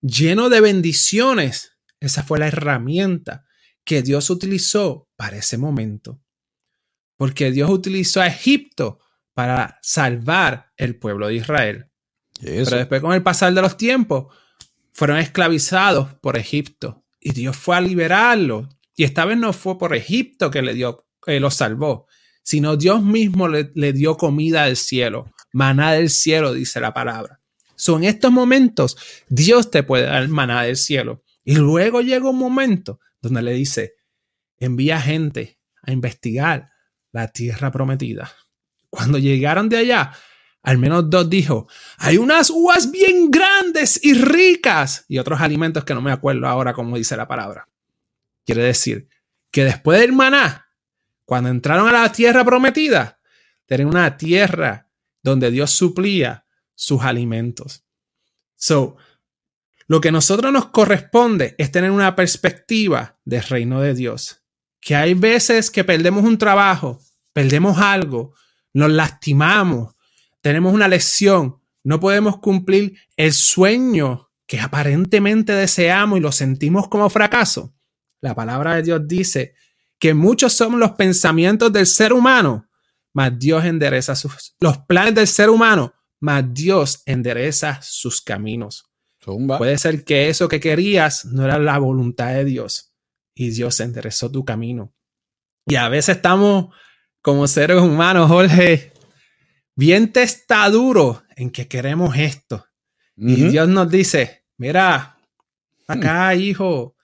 [0.00, 3.46] lleno de bendiciones, esa fue la herramienta
[3.84, 6.20] que Dios utilizó para ese momento.
[7.16, 9.00] Porque Dios utilizó a Egipto
[9.36, 11.90] para salvar el pueblo de Israel.
[12.40, 14.34] Pero después con el pasar de los tiempos
[14.94, 18.66] fueron esclavizados por Egipto y Dios fue a liberarlos.
[18.94, 22.06] Y esta vez no fue por Egipto que le dio, eh, los salvó,
[22.42, 27.42] sino Dios mismo le, le, dio comida del cielo, maná del cielo, dice la palabra.
[27.74, 28.96] Son en estos momentos
[29.28, 31.24] Dios te puede dar maná del cielo.
[31.44, 33.96] Y luego llega un momento donde le dice,
[34.56, 36.70] envía gente a investigar
[37.12, 38.32] la tierra prometida.
[38.90, 40.12] Cuando llegaron de allá,
[40.62, 41.68] al menos dos dijo,
[41.98, 46.72] hay unas uvas bien grandes y ricas y otros alimentos que no me acuerdo ahora
[46.72, 47.68] cómo dice la palabra.
[48.44, 49.08] Quiere decir
[49.50, 50.66] que después del maná,
[51.24, 53.20] cuando entraron a la tierra prometida,
[53.64, 54.88] tenían una tierra
[55.22, 57.84] donde Dios suplía sus alimentos.
[58.56, 58.96] So,
[59.86, 64.42] lo que a nosotros nos corresponde es tener una perspectiva del reino de Dios.
[64.80, 67.00] Que hay veces que perdemos un trabajo,
[67.32, 68.34] perdemos algo,
[68.76, 69.94] nos lastimamos,
[70.42, 77.08] tenemos una lesión, no podemos cumplir el sueño que aparentemente deseamos y lo sentimos como
[77.08, 77.74] fracaso.
[78.20, 79.54] La palabra de Dios dice
[79.98, 82.68] que muchos son los pensamientos del ser humano,
[83.14, 88.90] mas Dios endereza sus, los planes del ser humano, mas Dios endereza sus caminos.
[89.58, 92.92] Puede ser que eso que querías no era la voluntad de Dios
[93.34, 94.92] y Dios enderezó tu camino.
[95.66, 96.74] Y a veces estamos
[97.26, 98.92] como seres humanos, Jorge,
[99.74, 102.64] bien testaduro en que queremos esto.
[103.16, 105.18] Y Dios nos dice, mira,
[105.88, 106.40] acá, mm.
[106.40, 106.94] hijo,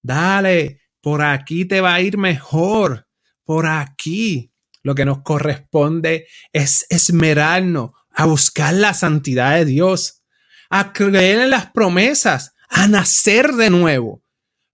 [0.00, 3.08] dale, por aquí te va a ir mejor,
[3.42, 4.52] por aquí.
[4.84, 10.22] Lo que nos corresponde es esmerarnos a buscar la santidad de Dios,
[10.70, 14.22] a creer en las promesas, a nacer de nuevo.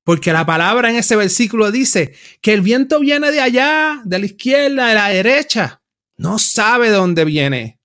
[0.09, 4.25] Porque la palabra en ese versículo dice que el viento viene de allá, de la
[4.25, 5.83] izquierda, de la derecha.
[6.17, 7.79] No sabe de dónde viene.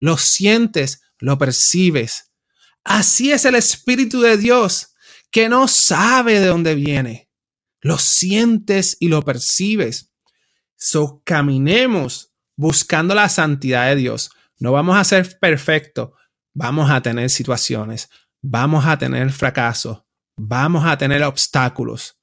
[0.00, 2.32] Lo sientes, lo percibes.
[2.82, 4.96] Así es el Espíritu de Dios,
[5.30, 7.30] que no sabe de dónde viene.
[7.80, 10.12] Lo sientes y lo percibes.
[10.74, 14.32] So caminemos buscando la santidad de Dios.
[14.58, 16.10] No vamos a ser perfectos.
[16.54, 18.10] Vamos a tener situaciones.
[18.40, 20.01] Vamos a tener fracasos
[20.36, 22.18] vamos a tener obstáculos,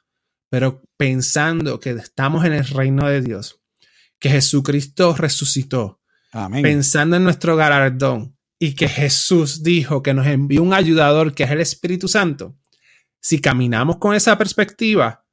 [0.49, 3.61] pero pensando que estamos en el reino de Dios,
[4.19, 6.01] que Jesucristo resucitó,
[6.61, 11.51] pensando en nuestro galardón y que Jesús dijo que nos envió un ayudador que es
[11.51, 12.57] el Espíritu Santo,
[13.21, 15.25] si caminamos con esa perspectiva,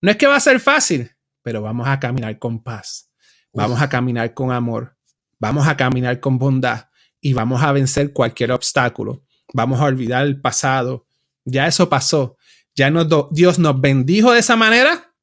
[0.00, 1.10] no es que va a ser fácil,
[1.42, 3.10] pero vamos a caminar con paz,
[3.52, 4.96] vamos a caminar con amor,
[5.38, 6.88] vamos a caminar con bondad
[7.22, 9.24] y vamos a vencer cualquier obstáculo.
[9.54, 11.06] Vamos a olvidar el pasado.
[11.44, 12.36] Ya eso pasó.
[12.74, 12.92] Ya
[13.30, 15.14] Dios nos bendijo de esa manera.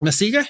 [0.00, 0.46] ¿Me sigue?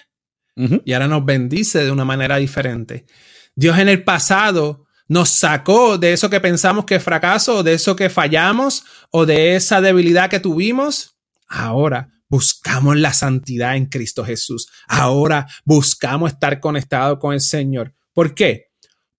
[0.84, 3.06] Y ahora nos bendice de una manera diferente.
[3.54, 7.72] Dios en el pasado nos sacó de eso que pensamos que es fracaso, o de
[7.72, 11.16] eso que fallamos, o de esa debilidad que tuvimos.
[11.48, 14.68] Ahora buscamos la santidad en Cristo Jesús.
[14.86, 17.94] Ahora buscamos estar conectados con el Señor.
[18.12, 18.69] ¿Por qué?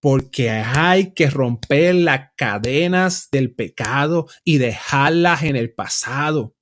[0.02, 6.56] Porque hay que romper las cadenas del pecado y dejarlas en el pasado.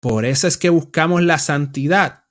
[0.00, 2.24] Por eso es que buscamos la santidad.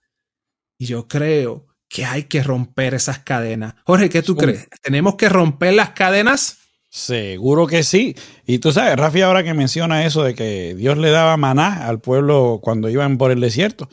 [0.78, 3.76] Y yo creo que hay que romper esas cadenas.
[3.86, 4.68] Jorge, ¿qué tú crees?
[4.82, 6.58] ¿Tenemos que romper las cadenas?
[6.90, 8.16] Seguro que sí.
[8.46, 12.02] Y tú sabes, Rafi ahora que menciona eso de que Dios le daba maná al
[12.02, 13.90] pueblo cuando iban por el desierto.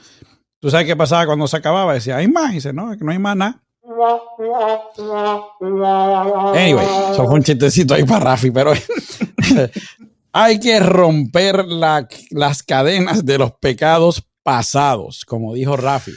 [0.61, 1.95] ¿Tú sabes qué pasaba cuando se acababa?
[1.95, 2.51] Decía, hay más.
[2.51, 3.63] Y dice, no, que no hay maná.
[6.55, 8.73] Anyway, eso fue un chistecito ahí para Rafi, pero
[10.33, 16.13] hay que romper las cadenas de los pecados pasados, como dijo Rafi.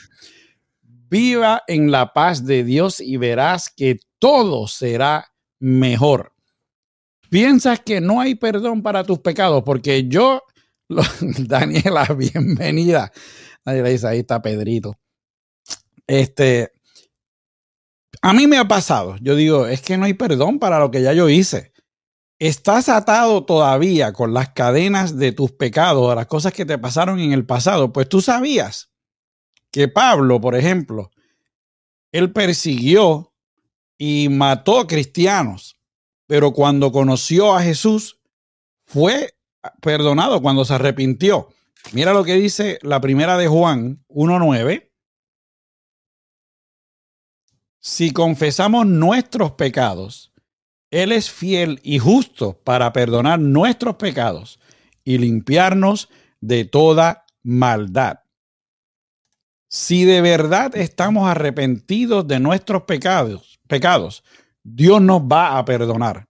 [1.10, 6.34] Viva en la paz de Dios y verás que todo será mejor.
[7.30, 10.41] Piensas que no hay perdón para tus pecados, porque yo,
[11.20, 13.12] Daniela, bienvenida.
[13.65, 14.98] Daniela dice, ahí está Pedrito.
[16.08, 16.72] Este,
[18.22, 19.16] a mí me ha pasado.
[19.22, 21.74] Yo digo, es que no hay perdón para lo que ya yo hice.
[22.40, 27.34] Estás atado todavía con las cadenas de tus pecados, las cosas que te pasaron en
[27.34, 27.94] el pasado.
[27.94, 28.92] Pues tú sabías
[29.72, 31.12] que Pablo, por ejemplo,
[32.12, 33.34] él persiguió
[33.98, 35.78] y mató cristianos,
[36.28, 38.20] pero cuando conoció a Jesús,
[38.86, 39.36] fue
[39.82, 41.50] perdonado cuando se arrepintió.
[41.94, 44.90] Mira lo que dice la primera de Juan 1.9.
[47.84, 50.32] Si confesamos nuestros pecados,
[50.91, 54.60] Él es fiel y justo para perdonar nuestros pecados
[55.04, 56.08] y limpiarnos
[56.41, 58.20] de toda maldad.
[59.67, 64.24] Si de verdad estamos arrepentidos de nuestros pecados, pecados,
[64.62, 66.28] Dios nos va a perdonar.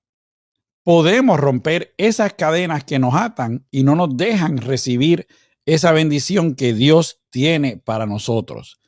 [0.84, 5.28] Podemos romper esas cadenas que nos atan y no nos dejan recibir
[5.66, 8.81] esa bendición que Dios tiene para nosotros.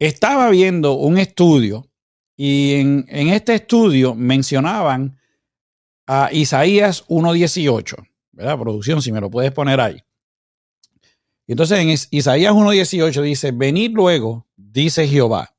[0.00, 1.86] Estaba viendo un estudio
[2.34, 5.20] y en, este estudio mencionaban
[6.06, 8.58] a Isaías 1.18, ¿verdad?
[8.58, 10.02] Producción, si me lo puedes poner ahí.
[11.46, 15.54] Entonces en Isaías 1.18 dice, venid luego, dice Jehová,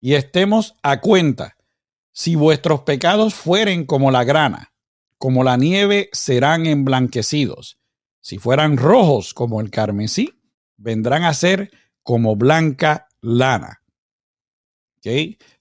[0.00, 1.56] y estemos a cuenta,
[2.10, 4.72] si vuestros pecados fueren como la grana,
[5.18, 7.78] como la nieve serán emblanquecidos,
[8.20, 10.34] si fueran rojos como el carmesí,
[10.76, 11.70] vendrán a ser
[12.02, 13.82] como blanca lana.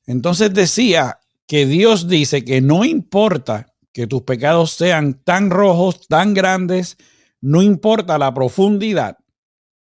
[0.05, 6.33] Entonces decía que Dios dice que no importa que tus pecados sean tan rojos, tan
[6.33, 6.97] grandes,
[7.41, 9.17] no importa la profundidad,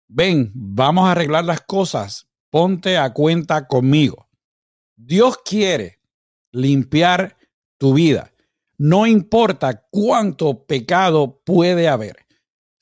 [0.08, 4.29] ven, vamos a arreglar las cosas, ponte a cuenta conmigo.
[4.95, 5.99] Dios quiere
[6.51, 7.38] limpiar
[7.77, 8.34] tu vida.
[8.77, 12.25] No importa cuánto pecado puede haber.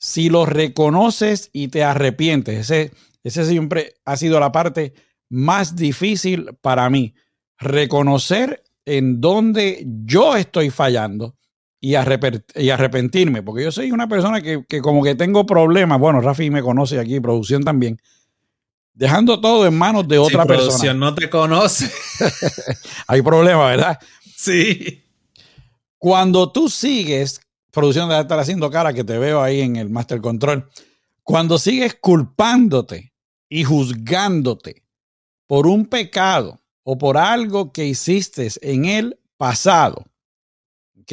[0.00, 2.92] Si lo reconoces y te arrepientes, ese,
[3.28, 4.94] ese siempre ha sido la parte
[5.28, 7.14] más difícil para mí.
[7.58, 11.36] Reconocer en dónde yo estoy fallando
[11.80, 16.62] y, arrepentirme, porque yo soy una persona que, como que tengo problemas, bueno, Rafi me
[16.62, 18.00] conoce aquí, producción también,
[18.94, 20.68] dejando todo en manos de otra persona.
[20.68, 21.90] Producción no te conoce.
[23.06, 23.98] Hay problemas, ¿verdad?
[24.36, 25.04] Sí.
[25.98, 30.20] Cuando tú sigues, producción debe estar haciendo cara que te veo ahí en el Master
[30.20, 30.68] Control,
[31.22, 33.12] cuando sigues culpándote
[33.48, 34.84] y juzgándote
[35.46, 40.04] por un pecado o por algo que hiciste en el pasado,
[41.00, 41.12] ¿ok?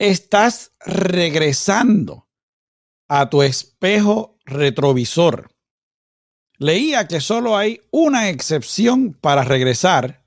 [0.00, 2.26] estás regresando
[3.06, 5.50] a tu espejo retrovisor.
[6.56, 10.24] Leía que solo hay una excepción para regresar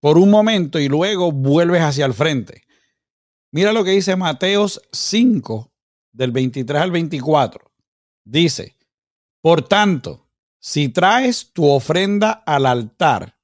[0.00, 2.62] por un momento y luego vuelves hacia el frente.
[3.50, 5.72] Mira lo que dice Mateos 5,
[6.12, 7.72] del 23 al 24.
[8.22, 8.76] Dice,
[9.44, 10.26] por tanto,
[10.58, 13.36] si traes tu ofrenda al altar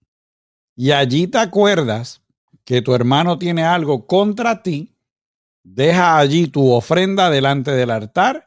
[0.75, 2.23] y allí te acuerdas
[2.65, 4.97] que tu hermano tiene algo contra ti,
[5.63, 8.47] Deja allí tu ofrenda delante del altar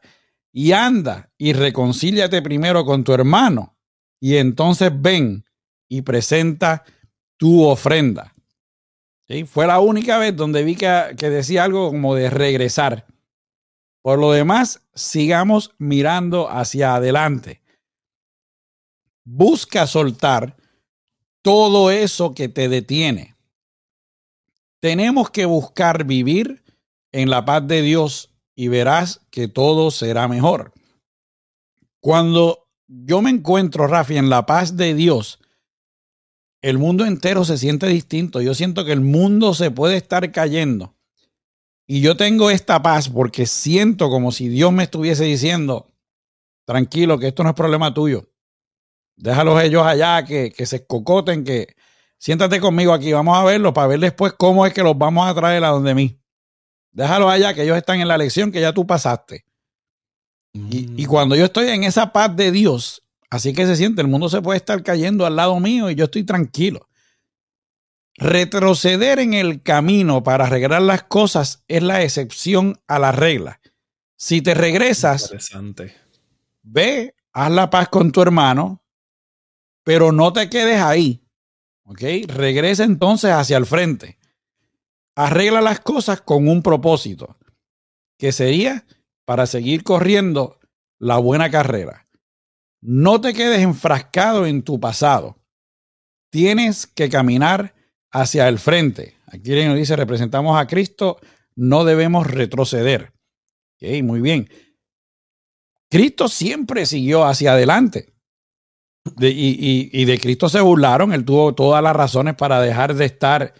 [0.52, 3.76] y anda y reconcíliate primero con tu hermano
[4.20, 5.44] y entonces ven
[5.88, 6.84] y presenta
[7.36, 8.34] tu ofrenda.
[9.46, 13.06] Fue la única vez donde vi que, que decía algo como de regresar.
[14.04, 17.62] Por lo demás, sigamos mirando hacia adelante.
[19.24, 20.58] Busca soltar
[21.40, 23.34] todo eso que te detiene.
[24.78, 26.62] Tenemos que buscar vivir
[27.12, 30.74] en la paz de Dios y verás que todo será mejor.
[31.98, 35.40] Cuando yo me encuentro, Rafi, en la paz de Dios,
[36.60, 38.42] el mundo entero se siente distinto.
[38.42, 40.93] Yo siento que el mundo se puede estar cayendo.
[41.86, 45.92] Y yo tengo esta paz porque siento como si Dios me estuviese diciendo,
[46.64, 48.30] tranquilo, que esto no es problema tuyo.
[49.16, 51.76] Déjalos ellos allá, que, que se cocoten, que
[52.18, 55.34] siéntate conmigo aquí, vamos a verlo para ver después cómo es que los vamos a
[55.34, 56.20] traer a donde mí.
[56.90, 59.44] Déjalos allá, que ellos están en la lección que ya tú pasaste.
[60.54, 64.28] Y, cuando yo estoy en esa paz de Dios, así que se siente, el mundo
[64.28, 66.88] se puede estar cayendo al lado mío y yo estoy tranquilo.
[68.16, 73.60] Retroceder en el camino para arreglar las cosas es la excepción a la regla.
[74.16, 75.32] Si te regresas,
[76.62, 78.84] ve, haz la paz con tu hermano,
[79.82, 81.22] pero no te quedes ahí.
[81.84, 82.00] ¿Ok?
[82.28, 84.18] Regresa entonces hacia el frente.
[85.16, 87.36] Arregla las cosas con un propósito,
[88.16, 88.86] que sería
[89.24, 90.58] para seguir corriendo
[90.98, 92.08] la buena carrera.
[92.80, 95.38] No te quedes enfrascado en tu pasado.
[96.30, 97.73] Tienes que caminar
[98.14, 99.16] hacia el frente.
[99.26, 101.18] Aquí nos dice, representamos a Cristo,
[101.56, 103.12] no debemos retroceder.
[104.02, 104.48] muy bien.
[105.90, 108.14] Cristo siempre siguió hacia adelante.
[109.20, 111.12] y, y, de Cristo se burlaron.
[111.12, 113.52] Él tuvo todas las razones para dejar de estar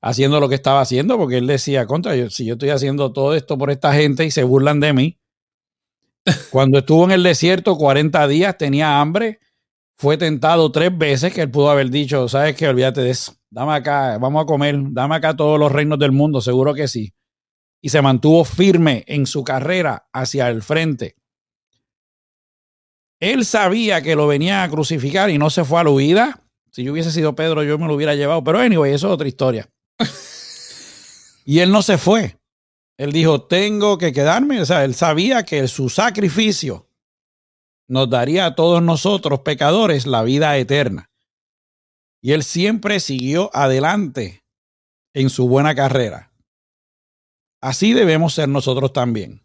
[0.00, 3.58] haciendo lo que estaba haciendo, porque él decía, contra, si yo estoy haciendo todo esto
[3.58, 5.18] por esta gente y se burlan de mí.
[6.50, 9.38] Cuando estuvo en el desierto 40 días, tenía hambre,
[9.96, 13.74] fue tentado tres veces, que él pudo haber dicho, sabes que olvídate de eso, dame
[13.74, 17.12] acá, vamos a comer, dame acá todos los reinos del mundo, seguro que sí.
[17.80, 21.16] Y se mantuvo firme en su carrera hacia el frente.
[23.20, 26.40] Él sabía que lo venía a crucificar y no se fue a la huida.
[26.70, 28.44] Si yo hubiese sido Pedro, yo me lo hubiera llevado.
[28.44, 29.68] Pero anyway, eso es otra historia.
[31.44, 32.36] y él no se fue.
[32.96, 34.60] Él dijo, tengo que quedarme.
[34.60, 36.88] O sea, él sabía que su sacrificio
[37.88, 41.07] nos daría a todos nosotros, pecadores, la vida eterna.
[42.20, 44.44] Y él siempre siguió adelante
[45.14, 46.32] en su buena carrera.
[47.60, 49.44] Así debemos ser nosotros también.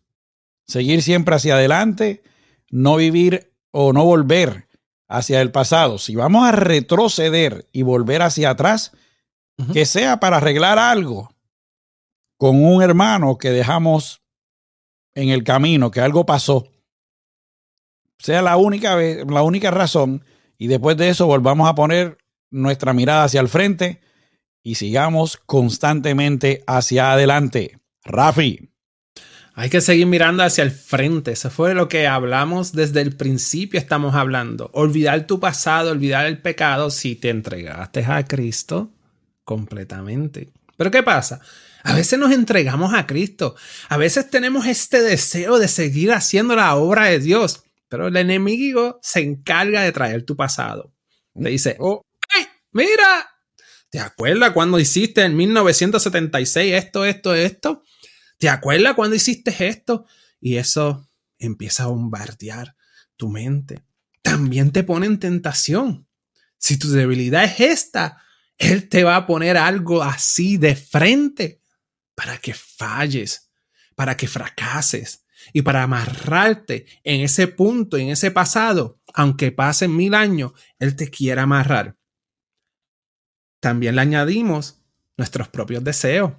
[0.68, 2.24] Seguir siempre hacia adelante,
[2.70, 4.68] no vivir o no volver
[5.08, 5.98] hacia el pasado.
[5.98, 8.92] Si vamos a retroceder y volver hacia atrás,
[9.72, 11.30] que sea para arreglar algo
[12.38, 14.22] con un hermano que dejamos
[15.14, 16.68] en el camino, que algo pasó,
[18.18, 20.24] sea la única, la única razón,
[20.58, 22.18] y después de eso volvamos a poner
[22.54, 24.00] nuestra mirada hacia el frente
[24.64, 27.80] y sigamos constantemente hacia adelante.
[28.06, 28.70] Rafi.
[29.56, 31.32] Hay que seguir mirando hacia el frente.
[31.32, 33.80] Eso fue lo que hablamos desde el principio.
[33.80, 34.72] Estamos hablando.
[34.74, 38.92] Olvidar tu pasado, olvidar el pecado si te entregaste a Cristo
[39.44, 40.52] completamente.
[40.76, 41.40] Pero ¿qué pasa?
[41.84, 43.56] A veces nos entregamos a Cristo.
[43.90, 47.64] A veces tenemos este deseo de seguir haciendo la obra de Dios.
[47.90, 50.94] Pero el enemigo se encarga de traer tu pasado.
[51.36, 52.02] Le dice, oh.
[52.74, 53.30] Mira,
[53.90, 57.84] ¿te acuerdas cuando hiciste en 1976 esto, esto, esto?
[58.38, 60.06] ¿Te acuerdas cuando hiciste esto?
[60.42, 61.08] Y eso
[61.38, 62.76] empieza a bombardear
[63.16, 63.84] tu mente.
[64.22, 66.08] También te pone en tentación.
[66.58, 68.24] Si tu debilidad es esta,
[68.58, 71.62] él te va a poner algo así de frente
[72.16, 73.52] para que falles,
[73.96, 80.14] para que fracases y para amarrarte en ese punto, en ese pasado, aunque pasen mil
[80.14, 81.98] años, Él te quiere amarrar.
[83.64, 84.84] También le añadimos
[85.16, 86.34] nuestros propios deseos,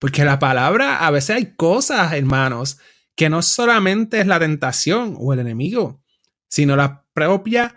[0.00, 2.78] porque la palabra, a veces hay cosas, hermanos,
[3.14, 6.02] que no solamente es la tentación o el enemigo,
[6.48, 7.76] sino la propia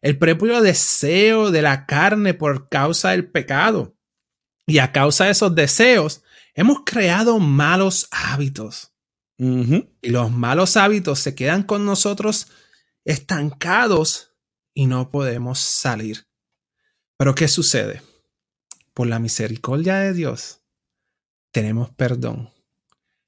[0.00, 3.98] el propio deseo de la carne por causa del pecado.
[4.66, 6.22] Y a causa de esos deseos,
[6.54, 8.94] hemos creado malos hábitos.
[9.36, 12.48] Y los malos hábitos se quedan con nosotros
[13.04, 14.32] estancados
[14.72, 16.26] y no podemos salir.
[17.18, 18.07] Pero ¿qué sucede?
[18.98, 20.64] Por la misericordia de Dios,
[21.52, 22.50] tenemos perdón.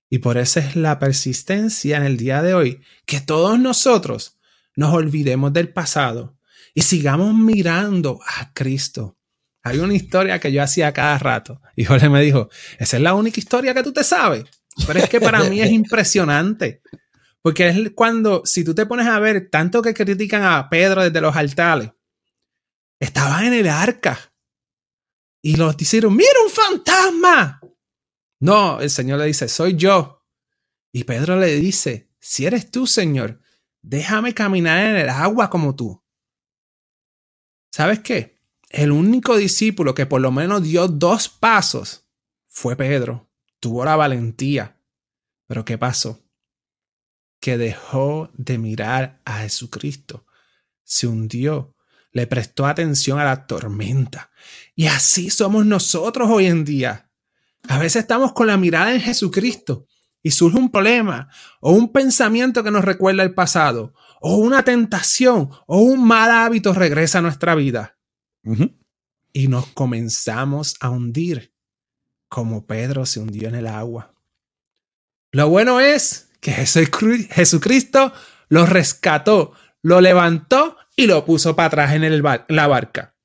[0.08, 4.36] Y por eso es la persistencia en el día de hoy, que todos nosotros
[4.74, 6.36] nos olvidemos del pasado
[6.74, 9.16] y sigamos mirando a Cristo.
[9.62, 12.48] Hay una historia que yo hacía cada rato y Jorge me dijo,
[12.80, 14.46] esa es la única historia que tú te sabes.
[14.88, 16.82] Pero es que para mí es impresionante.
[17.42, 21.20] Porque es cuando, si tú te pones a ver tanto que critican a Pedro desde
[21.20, 21.92] los altares,
[22.98, 24.29] estaba en el arca
[25.42, 27.60] y los dijeron, mira un fantasma.
[28.40, 30.26] No, el Señor le dice, soy yo.
[30.92, 33.40] Y Pedro le dice, si eres tú, Señor,
[33.82, 36.02] déjame caminar en el agua como tú.
[37.72, 38.40] ¿Sabes qué?
[38.68, 42.08] El único discípulo que por lo menos dio dos pasos
[42.48, 43.30] fue Pedro.
[43.60, 44.80] Tuvo la valentía.
[45.46, 46.24] Pero ¿qué pasó?
[47.40, 50.26] Que dejó de mirar a Jesucristo.
[50.84, 51.76] Se hundió.
[52.12, 54.30] Le prestó atención a la tormenta.
[54.74, 57.10] Y así somos nosotros hoy en día.
[57.68, 59.86] A veces estamos con la mirada en Jesucristo
[60.22, 61.28] y surge un problema
[61.60, 66.72] o un pensamiento que nos recuerda el pasado o una tentación o un mal hábito
[66.72, 67.96] regresa a nuestra vida.
[69.32, 71.54] Y nos comenzamos a hundir
[72.28, 74.14] como Pedro se hundió en el agua.
[75.32, 78.12] Lo bueno es que Jesucristo
[78.48, 79.52] lo rescató,
[79.82, 83.16] lo levantó y lo puso para atrás en la barca.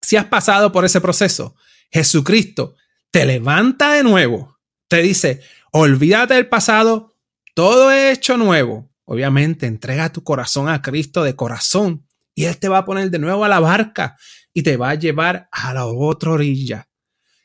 [0.00, 1.54] Si has pasado por ese proceso,
[1.90, 2.76] Jesucristo
[3.10, 7.14] te levanta de nuevo, te dice, olvídate del pasado,
[7.54, 8.90] todo es hecho nuevo.
[9.04, 13.18] Obviamente, entrega tu corazón a Cristo de corazón y Él te va a poner de
[13.18, 14.16] nuevo a la barca
[14.54, 16.88] y te va a llevar a la otra orilla.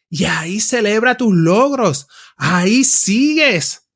[0.10, 2.08] Y ahí celebra tus logros,
[2.38, 3.90] ahí sigues.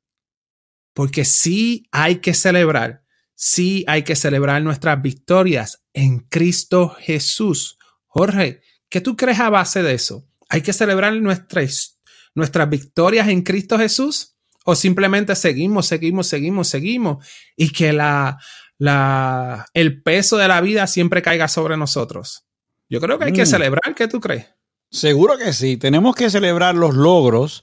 [0.92, 3.03] Porque sí hay que celebrar,
[3.34, 7.78] sí hay que celebrar nuestras victorias en Cristo Jesús.
[8.06, 10.26] Jorge, ¿qué tú crees a base de eso?
[10.48, 11.98] ¿Hay que celebrar nuestras,
[12.34, 14.36] nuestras victorias en Cristo Jesús?
[14.64, 17.26] ¿O simplemente seguimos, seguimos, seguimos, seguimos
[17.56, 18.38] y que la,
[18.78, 22.46] la, el peso de la vida siempre caiga sobre nosotros?
[22.88, 23.46] Yo creo que hay que mm.
[23.46, 23.94] celebrar.
[23.94, 24.46] ¿Qué tú crees?
[24.90, 25.76] Seguro que sí.
[25.76, 27.62] Tenemos que celebrar los logros,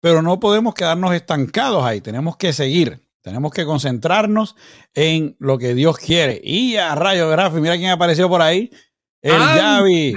[0.00, 2.00] pero no podemos quedarnos estancados ahí.
[2.00, 3.07] Tenemos que seguir.
[3.28, 4.56] Tenemos que concentrarnos
[4.94, 6.40] en lo que Dios quiere.
[6.42, 8.70] Y a rayo Grafi, mira quién apareció por ahí.
[9.20, 10.16] El Javi.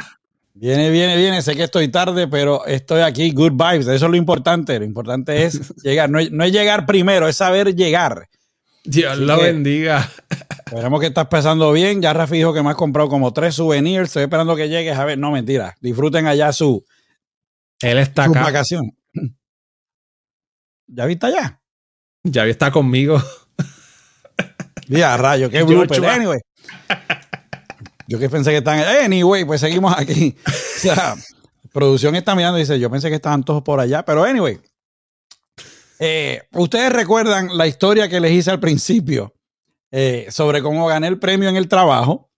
[0.53, 1.41] Viene, viene, viene.
[1.41, 3.31] Sé que estoy tarde, pero estoy aquí.
[3.31, 3.87] Good vibes.
[3.87, 4.79] Eso es lo importante.
[4.79, 6.09] Lo importante es llegar.
[6.09, 8.29] No, no es llegar primero, es saber llegar.
[8.85, 10.09] Dios lo bendiga.
[10.65, 12.01] Esperemos que estás pasando bien.
[12.01, 14.07] Ya Rafi dijo que me has comprado como tres souvenirs.
[14.07, 15.17] Estoy esperando que llegues a ver.
[15.17, 15.75] No, mentira.
[15.81, 16.85] Disfruten allá su,
[17.81, 18.95] Él está su vacación.
[20.87, 21.60] ¿Ya viste allá?
[22.23, 23.21] Ya está conmigo.
[24.87, 26.03] Ya, rayo, qué blooper.
[26.05, 26.39] Anyway.
[28.07, 28.79] Yo que pensé que están.
[28.79, 30.35] Anyway, pues seguimos aquí.
[30.45, 31.15] O sea,
[31.71, 34.59] producción está mirando y dice: Yo pensé que estaban todos por allá, pero anyway.
[35.99, 39.33] Eh, Ustedes recuerdan la historia que les hice al principio
[39.91, 42.31] eh, sobre cómo gané el premio en el trabajo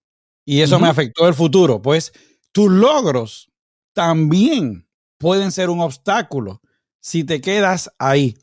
[0.45, 1.81] y eso me afectó el futuro.
[1.81, 2.11] Pues
[2.51, 3.49] tus logros
[3.93, 6.61] también pueden ser un obstáculo
[6.99, 8.37] si te quedas ahí.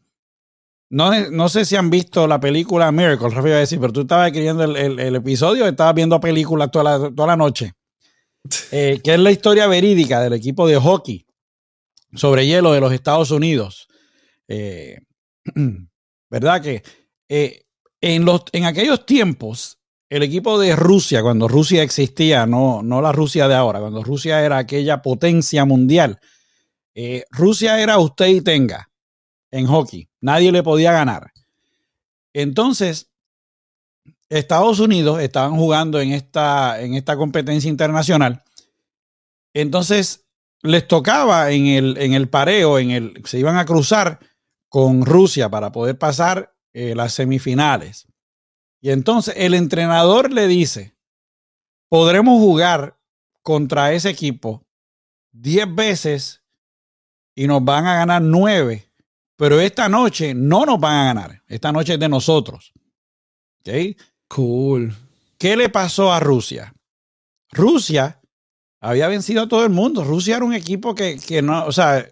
[0.90, 4.00] No, no sé si han visto la película Miracle, Rafa iba a decir, pero tú
[4.00, 7.74] estabas escribiendo el, el, episodio, estabas viendo películas toda la, toda la noche,
[8.72, 11.24] eh, que es la historia verídica del equipo de hockey
[12.12, 13.86] sobre hielo de los Estados Unidos.
[14.48, 14.98] Eh,
[16.28, 16.82] ¿Verdad que
[17.28, 17.62] eh,
[18.00, 19.78] en, los, en aquellos tiempos,
[20.08, 24.44] el equipo de Rusia, cuando Rusia existía, no, no la Rusia de ahora, cuando Rusia
[24.44, 26.18] era aquella potencia mundial,
[27.30, 28.89] Rusia era usted y tenga
[29.50, 30.08] en hockey.
[30.20, 31.32] Nadie le podía ganar.
[32.32, 33.10] Entonces,
[34.28, 38.42] Estados Unidos estaban jugando en esta, en esta competencia internacional.
[39.52, 40.26] Entonces,
[40.62, 44.20] les tocaba en el, en el pareo, en el, se iban a cruzar
[44.68, 48.06] con Rusia para poder pasar eh, las semifinales.
[48.80, 50.96] Y entonces el entrenador le dice,
[51.88, 52.98] podremos jugar
[53.42, 54.64] contra ese equipo
[55.32, 56.42] 10 veces
[57.34, 58.89] y nos van a ganar 9,
[59.40, 61.42] pero esta noche no nos van a ganar.
[61.48, 62.74] Esta noche es de nosotros.
[63.60, 63.96] ¿Ok?
[64.28, 64.94] Cool.
[65.38, 66.74] ¿Qué le pasó a Rusia?
[67.50, 68.20] Rusia
[68.82, 70.04] había vencido a todo el mundo.
[70.04, 72.06] Rusia era un equipo que, que no, o sea,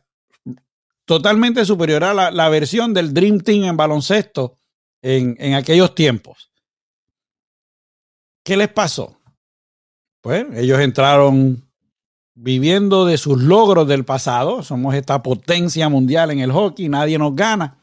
[1.04, 4.56] totalmente superior a la, versión del Dream Team en baloncesto
[5.02, 6.50] en, en aquellos tiempos.
[8.42, 9.20] ¿Qué les pasó?
[10.22, 11.67] Pues ellos entraron
[12.41, 14.62] viviendo de sus logros del pasado.
[14.62, 17.78] Somos esta potencia mundial en el hockey, nadie nos gana.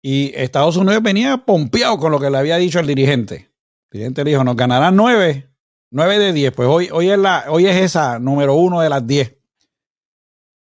[0.00, 3.50] Y Estados Unidos venía pompeado con lo que le había dicho el dirigente.
[3.90, 5.50] El dirigente le dijo, nos ganarán nueve,
[5.90, 6.52] nueve de diez.
[6.52, 9.36] Pues hoy, hoy, es la, hoy es esa número uno de las diez.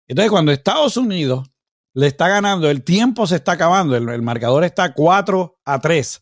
[0.08, 1.50] Entonces, cuando Estados Unidos
[1.94, 6.22] le está ganando, el tiempo se está acabando, el, marcador está 4 a 3.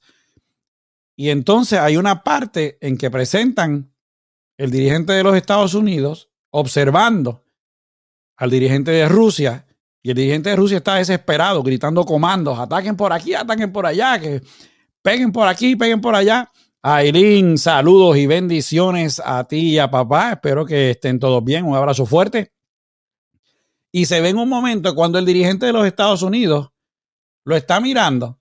[1.15, 3.91] Y entonces hay una parte en que presentan
[4.57, 7.45] el dirigente de los Estados Unidos observando
[8.35, 9.65] al dirigente de Rusia.
[10.01, 14.19] Y el dirigente de Rusia está desesperado, gritando comandos, ataquen por aquí, ataquen por allá,
[14.19, 14.41] que
[15.01, 16.51] peguen por aquí, peguen por allá.
[16.81, 20.33] Aileen, saludos y bendiciones a ti y a papá.
[20.33, 21.65] Espero que estén todos bien.
[21.65, 22.53] Un abrazo fuerte.
[23.91, 26.71] Y se ve en un momento cuando el dirigente de los Estados Unidos
[27.43, 28.39] lo está mirando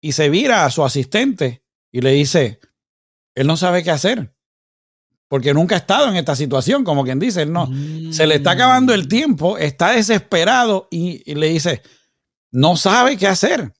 [0.00, 2.60] y se vira a su asistente y le dice,
[3.34, 4.34] él no sabe qué hacer,
[5.28, 7.68] porque nunca ha estado en esta situación, como quien dice, no,
[8.10, 11.82] se le está acabando el tiempo, está desesperado y, y le dice,
[12.50, 13.72] no sabe qué hacer.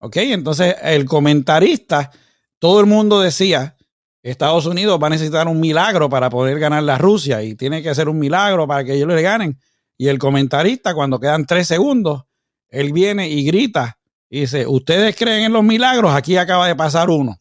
[0.00, 0.16] ¿Ok?
[0.16, 2.10] Entonces el comentarista,
[2.58, 3.76] todo el mundo decía,
[4.22, 7.90] Estados Unidos va a necesitar un milagro para poder ganar la Rusia y tiene que
[7.90, 9.58] hacer un milagro para que ellos le ganen.
[9.96, 12.22] Y el comentarista, cuando quedan tres segundos,
[12.68, 13.98] él viene y grita
[14.30, 16.14] y dice, ¿ustedes creen en los milagros?
[16.14, 17.36] Aquí acaba de pasar uno.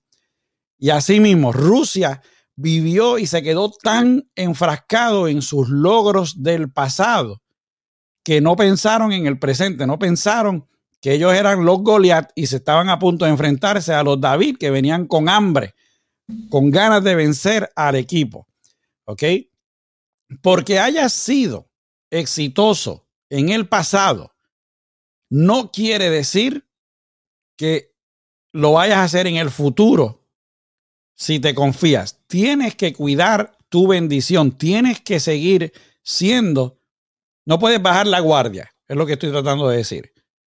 [0.78, 2.22] Y así mismo, Rusia
[2.58, 7.42] vivió y se quedó tan enfrascado en sus logros del pasado
[8.24, 10.68] que no pensaron en el presente, no pensaron
[11.00, 14.58] que ellos eran los Goliat y se estaban a punto de enfrentarse a los David
[14.58, 15.76] que venían con hambre,
[16.50, 18.48] con ganas de vencer al equipo.
[19.06, 19.24] ¿Ok?
[20.42, 21.70] Porque haya sido
[22.10, 24.34] exitoso en el pasado,
[25.30, 26.68] no quiere decir
[27.56, 27.94] que
[28.52, 30.17] lo vayas a hacer en el futuro
[31.18, 32.20] si te confías.
[32.28, 36.80] Tienes que cuidar tu bendición, tienes que seguir siendo,
[37.46, 40.14] no puedes bajar la guardia, es lo que estoy tratando de decir.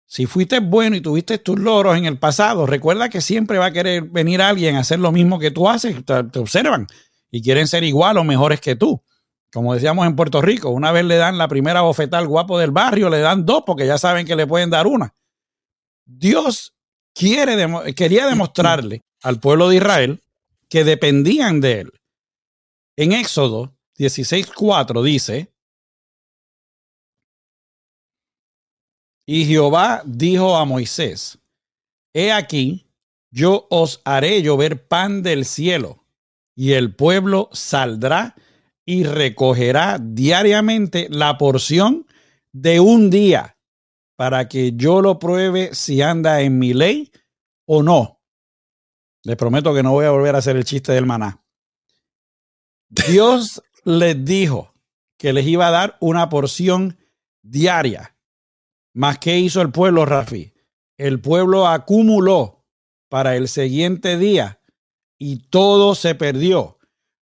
[0.06, 3.72] Si fuiste bueno y tuviste tus logros en el pasado, recuerda que siempre va a
[3.72, 6.88] querer venir alguien a hacer lo mismo que tú haces, te, observan
[7.32, 9.02] y quieren ser igual o mejores que tú.
[9.52, 12.72] Como decíamos en Puerto Rico, una vez le dan la primera bofetada al guapo del
[12.72, 15.16] barrio, le dan dos porque ya saben que le pueden dar una.
[16.06, 16.76] Dios
[17.14, 17.56] quiere,
[17.96, 20.24] quería demostrarle al pueblo de Israel
[20.70, 21.92] que dependían de él.
[22.98, 25.54] En Éxodo 16:4 dice,
[29.26, 31.38] Y Jehová dijo a Moisés,
[32.14, 32.88] He aquí,
[33.32, 36.04] yo os haré llover pan del cielo,
[36.56, 38.36] y el pueblo saldrá
[38.86, 42.08] y recogerá diariamente la porción
[42.52, 43.58] de un día,
[44.18, 47.12] para que yo lo pruebe si anda en mi ley
[47.68, 48.19] o no.
[49.24, 51.44] Les prometo que no voy a volver a hacer el chiste del maná.
[52.90, 54.74] Dios les dijo
[55.18, 56.98] que les iba a dar una porción
[57.42, 58.16] diaria
[58.94, 60.54] más que hizo el pueblo, Rafi.
[60.98, 62.66] El pueblo acumuló
[63.08, 64.62] para el siguiente día
[65.18, 66.78] y todo se perdió.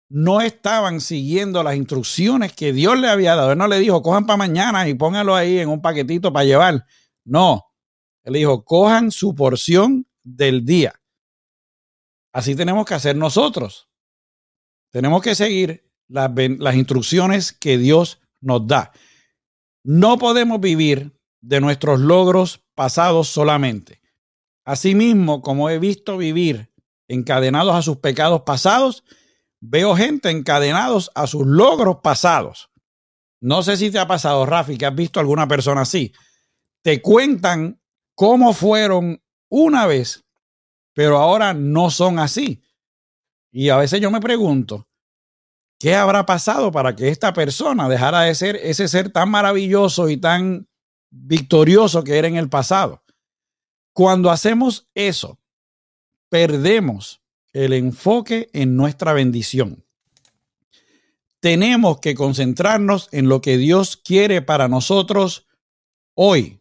[0.09, 3.53] No estaban siguiendo las instrucciones que Dios le había dado.
[3.53, 6.87] Él no le dijo, cojan para mañana y pónganlo ahí en un paquetito para llevar.
[7.25, 7.65] No.
[8.23, 10.95] Él dijo, cojan su porción del día.
[12.35, 13.89] Así tenemos que hacer nosotros.
[14.91, 18.93] Tenemos que seguir las, instrucciones que Dios nos da.
[19.85, 24.01] No podemos vivir de nuestros logros pasados solamente.
[24.65, 26.73] Asimismo, como he visto vivir
[27.07, 29.05] encadenados a sus pecados pasados,
[29.61, 32.69] veo gente encadenados a sus logros pasados.
[33.41, 36.13] No sé si te ha pasado, Rafi, que has visto alguna persona así.
[36.83, 37.81] Te cuentan
[38.17, 40.24] cómo fueron una vez,
[40.95, 42.63] pero ahora no son así.
[43.53, 44.89] Y a veces yo me pregunto,
[45.79, 50.17] ¿qué habrá pasado para que esta persona dejara de ser ese ser tan maravilloso y
[50.17, 50.67] tan
[51.15, 53.03] victorioso que era en el pasado.
[53.93, 55.39] Cuando hacemos eso,
[56.29, 57.23] perdemos
[57.53, 59.85] el enfoque en nuestra bendición.
[61.39, 65.47] Tenemos que concentrarnos en lo que Dios quiere para nosotros
[66.15, 66.61] hoy.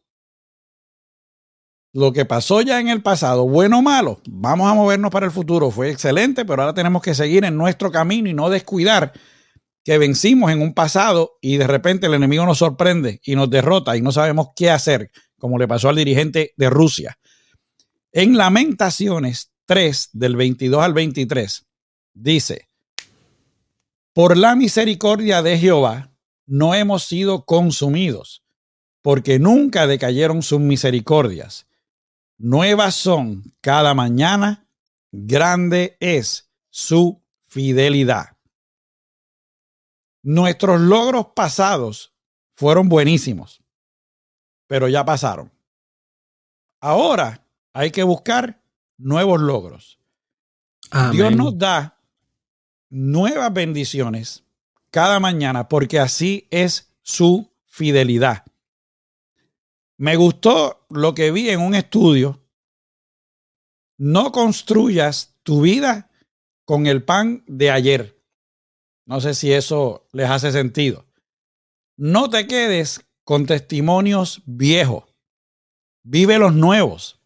[1.93, 5.31] Lo que pasó ya en el pasado, bueno o malo, vamos a movernos para el
[5.31, 5.69] futuro.
[5.69, 9.13] Fue excelente, pero ahora tenemos que seguir en nuestro camino y no descuidar
[9.83, 13.95] que vencimos en un pasado y de repente el enemigo nos sorprende y nos derrota
[13.95, 17.19] y no sabemos qué hacer, como le pasó al dirigente de Rusia.
[18.11, 21.67] En Lamentaciones 3, del 22 al 23,
[22.13, 22.69] dice,
[24.13, 26.11] por la misericordia de Jehová
[26.45, 28.43] no hemos sido consumidos,
[29.01, 31.67] porque nunca decayeron sus misericordias.
[32.43, 34.67] Nuevas son cada mañana,
[35.13, 38.35] grande es su fidelidad.
[40.23, 42.13] Nuestros logros pasados
[42.57, 43.63] fueron buenísimos,
[44.67, 45.53] pero ya pasaron.
[46.81, 48.61] Ahora hay que buscar
[48.97, 50.01] nuevos logros.
[51.13, 51.97] Dios nos da
[52.89, 54.43] nuevas bendiciones
[54.91, 58.43] cada mañana porque así es su fidelidad.
[59.97, 62.41] Me gustó lo que vi en un estudio.
[63.97, 66.09] No construyas tu vida
[66.65, 68.21] con el pan de ayer.
[69.05, 71.05] No sé si eso les hace sentido.
[71.97, 75.03] No te quedes con testimonios viejos.
[76.03, 77.19] Vive los nuevos.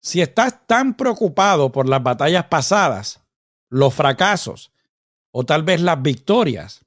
[0.00, 3.20] Si estás tan preocupado por las batallas pasadas,
[3.70, 4.72] los fracasos
[5.30, 6.84] o tal vez las victorias,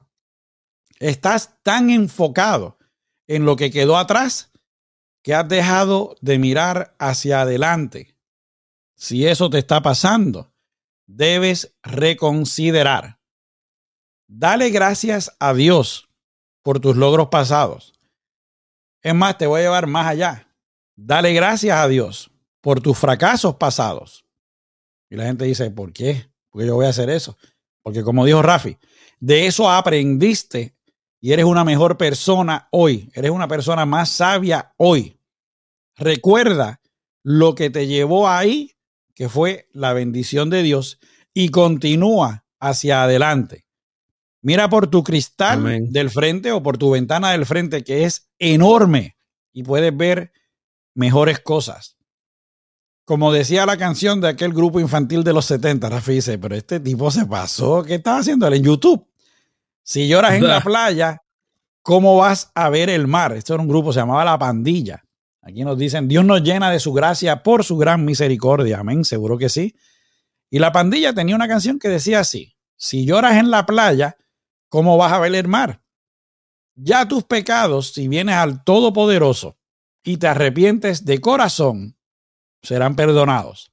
[1.00, 2.78] estás tan enfocado
[3.28, 4.51] en lo que quedó atrás,
[5.24, 8.16] que has dejado de mirar hacia adelante.
[8.96, 10.54] Si eso te está pasando,
[11.08, 13.20] debes reconsiderar.
[14.28, 16.10] Dale gracias a Dios
[16.64, 17.94] por tus logros pasados.
[19.02, 20.48] Es más, te voy a llevar más allá.
[20.96, 24.26] Dale gracias a Dios por tus fracasos pasados.
[25.10, 26.32] Y la gente dice, ¿por qué?
[26.50, 27.38] Porque yo voy a hacer eso.
[27.82, 28.78] Porque como dijo Rafi,
[29.20, 30.76] de eso aprendiste
[31.22, 33.10] y eres una mejor persona hoy.
[33.14, 35.20] Eres una persona más sabia hoy.
[35.96, 36.82] Recuerda
[37.24, 38.72] lo que te llevó ahí,
[39.14, 41.00] que fue la bendición de Dios,
[41.34, 43.66] y continúa hacia adelante.
[44.42, 49.16] Mira por tu cristal del frente o por tu ventana del frente, que es enorme,
[49.54, 50.32] y puedes ver
[50.96, 51.98] mejores cosas.
[53.06, 56.80] Como decía la canción de aquel grupo infantil de los 70, Rafi dice, pero este
[56.80, 59.11] tipo se pasó, ¿qué estaba haciendo él en YouTube?
[59.84, 61.22] Si lloras en la playa,
[61.82, 63.34] ¿cómo vas a ver el mar?
[63.34, 65.04] Esto era un grupo, se llamaba La Pandilla.
[65.42, 68.80] Aquí nos dicen, Dios nos llena de su gracia por su gran misericordia.
[68.80, 69.76] Amén, seguro que sí.
[70.50, 74.18] Y La Pandilla tenía una canción que decía así, si lloras en la playa,
[74.70, 75.82] ¿cómo vas a ver el mar?
[76.76, 79.58] Ya tus pecados, si vienes al Todopoderoso
[80.04, 81.98] y te arrepientes de corazón,
[82.62, 83.72] serán perdonados.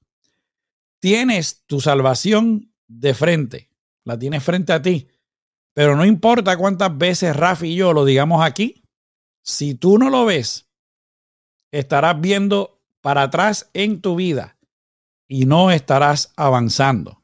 [1.00, 3.70] Tienes tu salvación de frente,
[4.04, 5.08] la tienes frente a ti.
[5.78, 8.82] Pero no importa cuántas veces Rafi y yo lo digamos aquí,
[9.44, 10.68] si tú no lo ves,
[11.70, 14.58] estarás viendo para atrás en tu vida
[15.28, 17.22] y no estarás avanzando.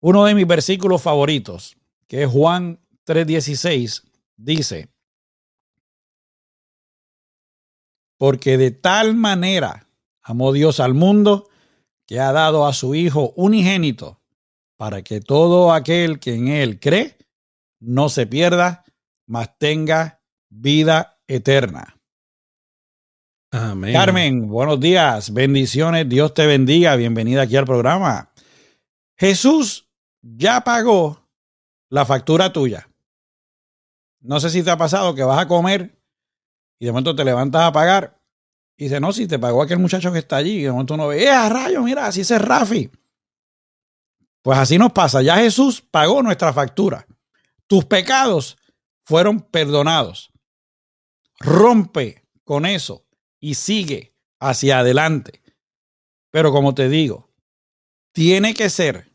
[0.00, 1.76] Uno de mis versículos favoritos,
[2.08, 4.02] que es Juan 3:16,
[4.36, 4.88] dice,
[8.16, 9.88] porque de tal manera
[10.20, 11.48] amó Dios al mundo
[12.08, 14.17] que ha dado a su Hijo unigénito
[14.78, 17.18] para que todo aquel que en Él cree
[17.80, 18.84] no se pierda,
[19.26, 21.96] mas tenga vida eterna.
[23.50, 23.92] Amén.
[23.92, 28.30] Carmen, buenos días, bendiciones, Dios te bendiga, bienvenida aquí al programa.
[29.16, 29.88] Jesús
[30.22, 31.28] ya pagó
[31.90, 32.88] la factura tuya.
[34.20, 35.98] No sé si te ha pasado que vas a comer
[36.78, 38.20] y de momento te levantas a pagar
[38.76, 41.08] y dice, no, si te pagó aquel muchacho que está allí, y de momento uno
[41.08, 41.82] ve, ¡eh, a rayo!
[41.82, 42.88] Mira, así es Rafi.
[44.42, 45.22] Pues así nos pasa.
[45.22, 47.06] Ya Jesús pagó nuestra factura.
[47.66, 48.56] Tus pecados
[49.04, 50.30] fueron perdonados.
[51.40, 53.04] Rompe con eso
[53.40, 55.42] y sigue hacia adelante.
[56.30, 57.30] Pero como te digo,
[58.12, 59.12] tiene que ser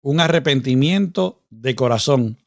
[0.00, 2.38] un arrepentimiento de corazón.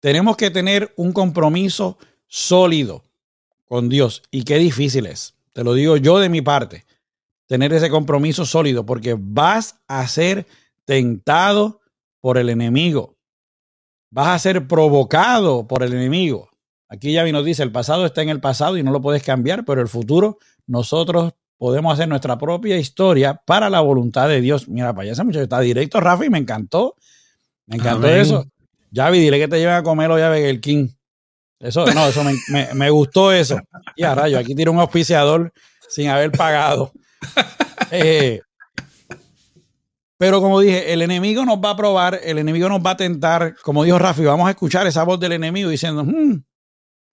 [0.00, 3.04] Tenemos que tener un compromiso sólido
[3.64, 4.22] con Dios.
[4.30, 5.34] Y qué difícil es.
[5.52, 6.84] Te lo digo yo de mi parte.
[7.46, 10.46] Tener ese compromiso sólido porque vas a ser
[10.88, 11.82] tentado
[12.22, 13.18] por el enemigo.
[14.10, 16.48] Vas a ser provocado por el enemigo.
[16.88, 19.66] Aquí ya nos dice, el pasado está en el pasado y no lo puedes cambiar,
[19.66, 24.66] pero el futuro nosotros podemos hacer nuestra propia historia para la voluntad de Dios.
[24.66, 26.96] Mira, para allá ese muchacho está directo, Rafa, y me encantó.
[27.66, 28.46] Me encantó eso.
[28.90, 30.88] Javi, dile que te lleven a comer hoy a el King.
[31.60, 32.22] Eso, no, eso
[32.74, 33.60] me, gustó eso.
[33.94, 35.52] Y a rayo, aquí tiene un auspiciador
[35.86, 36.92] sin haber pagado.
[37.90, 38.42] Eh,
[40.18, 43.54] pero como dije, el enemigo nos va a probar, el enemigo nos va a tentar.
[43.62, 46.42] Como dijo Rafi, vamos a escuchar esa voz del enemigo diciendo, hmm,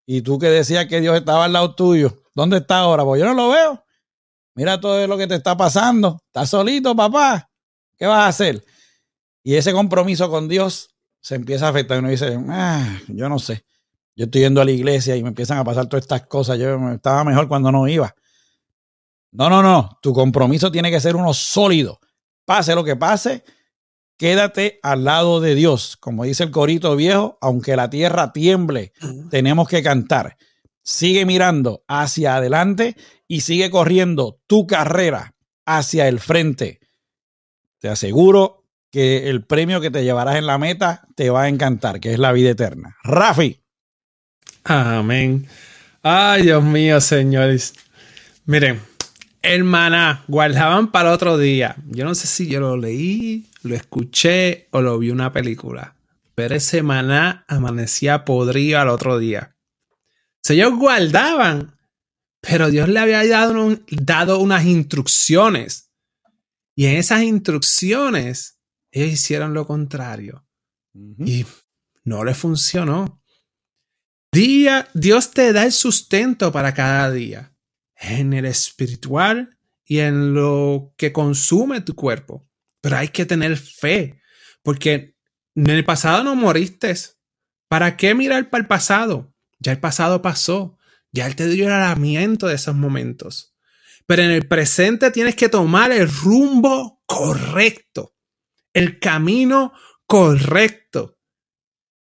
[0.07, 3.03] y tú que decías que Dios estaba al lado tuyo, ¿dónde está ahora?
[3.03, 3.83] Pues yo no lo veo.
[4.55, 6.19] Mira todo lo que te está pasando.
[6.25, 7.49] Estás solito, papá.
[7.97, 8.65] ¿Qué vas a hacer?
[9.43, 10.89] Y ese compromiso con Dios
[11.21, 11.99] se empieza a afectar.
[11.99, 13.65] Uno dice, ah, yo no sé.
[14.15, 16.57] Yo estoy yendo a la iglesia y me empiezan a pasar todas estas cosas.
[16.57, 18.15] Yo estaba mejor cuando no iba.
[19.31, 19.99] No, no, no.
[20.01, 21.99] Tu compromiso tiene que ser uno sólido.
[22.45, 23.43] Pase lo que pase,
[24.17, 25.97] quédate al lado de Dios.
[25.97, 28.93] Como dice el corito viejo, aunque la tierra tiemble,
[29.29, 30.37] tenemos que cantar.
[30.83, 32.95] Sigue mirando hacia adelante
[33.27, 35.33] y sigue corriendo tu carrera
[35.65, 36.79] hacia el frente.
[37.79, 41.99] Te aseguro que el premio que te llevarás en la meta te va a encantar,
[41.99, 42.95] que es la vida eterna.
[43.03, 43.59] Rafi.
[44.63, 45.47] Amén.
[46.01, 47.73] Ay, Dios mío, señores.
[48.45, 48.81] Miren,
[49.45, 51.75] el maná guardaban para otro día.
[51.87, 55.95] Yo no sé si yo lo leí, lo escuché o lo vi una película.
[56.33, 59.55] Pero ese maná amanecía podrido al otro día.
[60.47, 61.77] O ellos guardaban,
[62.41, 65.91] pero Dios le había dado, dado unas instrucciones.
[66.75, 68.59] Y en esas instrucciones,
[68.91, 70.45] ellos hicieron lo contrario.
[70.93, 71.45] Y
[72.03, 73.21] no le funcionó.
[74.31, 77.54] Día, Dios te da el sustento para cada día,
[78.11, 82.47] en el espiritual y en lo que consume tu cuerpo.
[82.81, 84.21] Pero hay que tener fe,
[84.63, 85.15] porque
[85.55, 86.93] en el pasado no moriste.
[87.67, 89.33] ¿Para qué mirar para el pasado?
[89.59, 90.77] Ya el pasado pasó.
[91.11, 93.55] Ya Él te dio el alamiento de esos momentos.
[94.05, 98.15] Pero en el presente tienes que tomar el rumbo correcto,
[98.73, 99.73] el camino
[100.05, 101.17] correcto.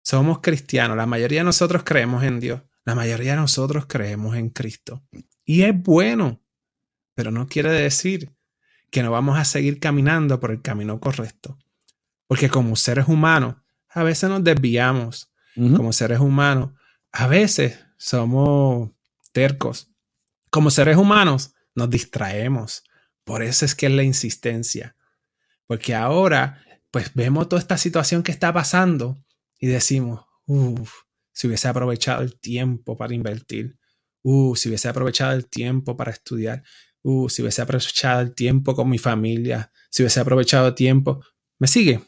[0.03, 4.51] Somos cristianos, la mayoría de nosotros creemos en Dios, la mayoría de nosotros creemos en
[4.51, 5.05] Cristo.
[5.47, 6.43] Y es bueno,
[7.15, 8.37] pero no quiere decir
[8.91, 11.57] que no vamos a seguir caminando por el camino correcto.
[12.27, 13.57] Porque como seres humanos,
[13.89, 15.33] a veces nos desviamos.
[15.55, 16.73] Como seres humanos,
[17.13, 18.91] a veces somos
[19.33, 19.91] tercos.
[20.51, 22.85] Como seres humanos, nos distraemos.
[23.25, 24.97] Por eso es que es la insistencia.
[25.67, 29.17] Porque ahora, pues vemos toda esta situación que está pasando
[29.59, 30.93] y decimos, uff,
[31.33, 33.79] si hubiese aprovechado el tiempo para invertir,
[34.27, 36.65] uff, si hubiese aprovechado el tiempo para estudiar,
[37.03, 41.25] uff, si hubiese aprovechado el tiempo con mi familia, si hubiese aprovechado el tiempo.
[41.59, 42.03] ¿Me sigue?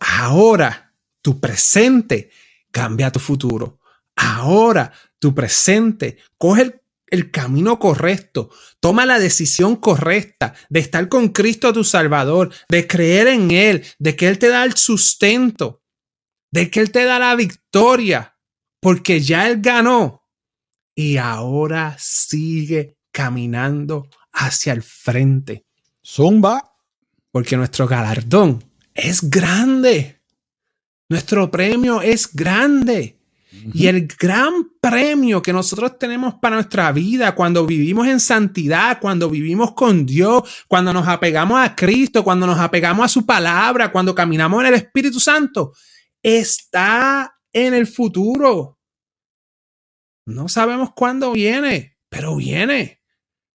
[0.00, 2.30] ahora, tu presente
[2.70, 3.78] cambia tu futuro.
[4.16, 8.48] Ahora, tu presente, coge el el camino correcto,
[8.80, 14.16] toma la decisión correcta de estar con Cristo tu Salvador, de creer en Él, de
[14.16, 15.82] que Él te da el sustento,
[16.50, 18.38] de que Él te da la victoria,
[18.80, 20.21] porque ya Él ganó
[20.94, 25.64] y ahora sigue caminando hacia el frente.
[26.04, 26.68] Zumba.
[27.30, 28.62] Porque nuestro galardón
[28.92, 30.20] es grande.
[31.08, 33.18] Nuestro premio es grande.
[33.74, 39.28] Y el gran premio que nosotros tenemos para nuestra vida cuando vivimos en santidad, cuando
[39.28, 44.14] vivimos con Dios, cuando nos apegamos a Cristo, cuando nos apegamos a su palabra, cuando
[44.14, 45.72] caminamos en el Espíritu Santo,
[46.22, 48.78] está en el futuro.
[50.26, 53.02] No sabemos cuándo viene, pero viene.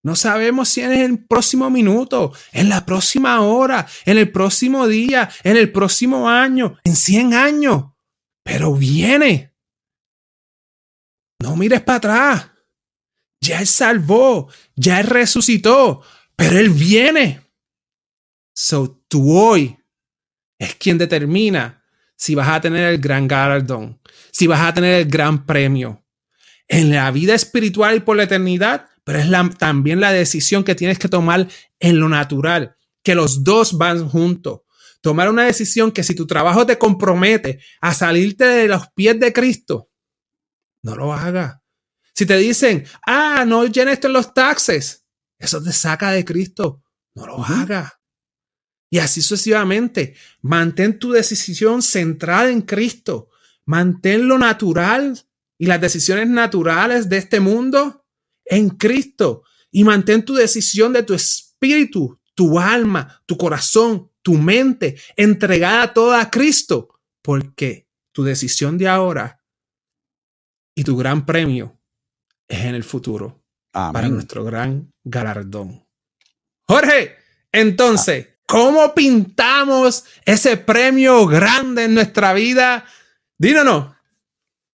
[0.04, 4.88] No sabemos si es en el próximo minuto, en la próxima hora, en el próximo
[4.88, 7.86] día, en el próximo año, en 100 años,
[8.44, 9.54] pero viene.
[11.40, 12.52] No mires para atrás.
[13.42, 16.02] Ya Él salvó, ya Él resucitó,
[16.36, 17.42] pero Él viene.
[18.56, 19.78] So tú hoy
[20.58, 21.84] es quien determina
[22.16, 24.02] si vas a tener el gran galardón,
[24.32, 26.07] si vas a tener el gran premio
[26.68, 31.00] en la vida espiritual y por la eternidad, pero es también la decisión que tienes
[31.00, 31.48] que tomar
[31.80, 34.62] en lo natural, que los dos van juntos.
[35.02, 39.32] Tomar una decisión que si tu trabajo te compromete a salirte de los pies de
[39.32, 39.90] Cristo,
[40.84, 41.64] no lo haga.
[42.14, 45.06] Si te dicen, ah, no llenes los taxes,
[45.38, 46.84] eso te saca de Cristo.
[47.14, 48.02] No lo haga.
[48.90, 50.16] Y así sucesivamente.
[50.42, 53.30] Mantén tu decisión centrada en Cristo.
[53.66, 55.28] Mantén lo natural
[55.58, 58.06] y las decisiones naturales de este mundo
[58.46, 59.44] en Cristo.
[59.72, 66.22] Y mantén tu decisión de tu espíritu, tu alma, tu corazón, tu mente entregada toda
[66.22, 67.00] a Cristo.
[67.22, 69.44] Porque tu decisión de ahora
[70.76, 71.80] y tu gran premio
[72.48, 75.86] es en el futuro para nuestro gran galardón.
[76.68, 77.16] Jorge,
[77.52, 82.86] entonces, ¿cómo pintamos ese premio grande en nuestra vida?
[83.38, 83.97] Díganos.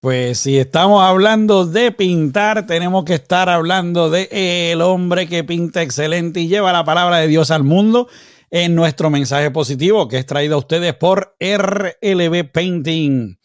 [0.04, 5.82] Pues si estamos hablando de pintar, tenemos que estar hablando de el hombre que pinta
[5.82, 8.10] excelente y lleva la palabra de Dios al mundo
[8.52, 13.40] en nuestro mensaje positivo que es traído a ustedes por RLB Painting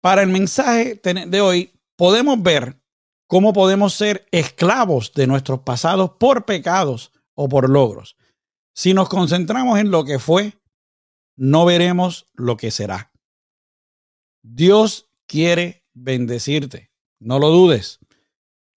[0.00, 2.78] Para el mensaje de hoy podemos ver
[3.26, 8.16] cómo podemos ser esclavos de nuestros pasados por pecados o por logros.
[8.74, 10.58] Si nos concentramos en lo que fue,
[11.36, 13.12] no veremos lo que será.
[14.42, 18.00] Dios quiere bendecirte, no lo dudes.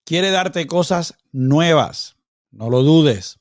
[0.08, 2.16] Quiere darte cosas nuevas,
[2.50, 3.38] no lo dudes.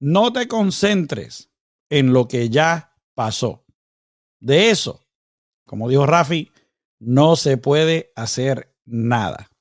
[0.00, 1.52] No te concentres
[1.88, 3.64] en lo que ya pasó.
[4.40, 5.06] De eso,
[5.66, 6.50] como dijo Rafi,
[6.98, 9.52] no se puede hacer nada.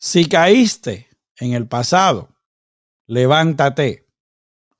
[0.00, 2.34] Si caíste en el pasado,
[3.06, 4.08] levántate,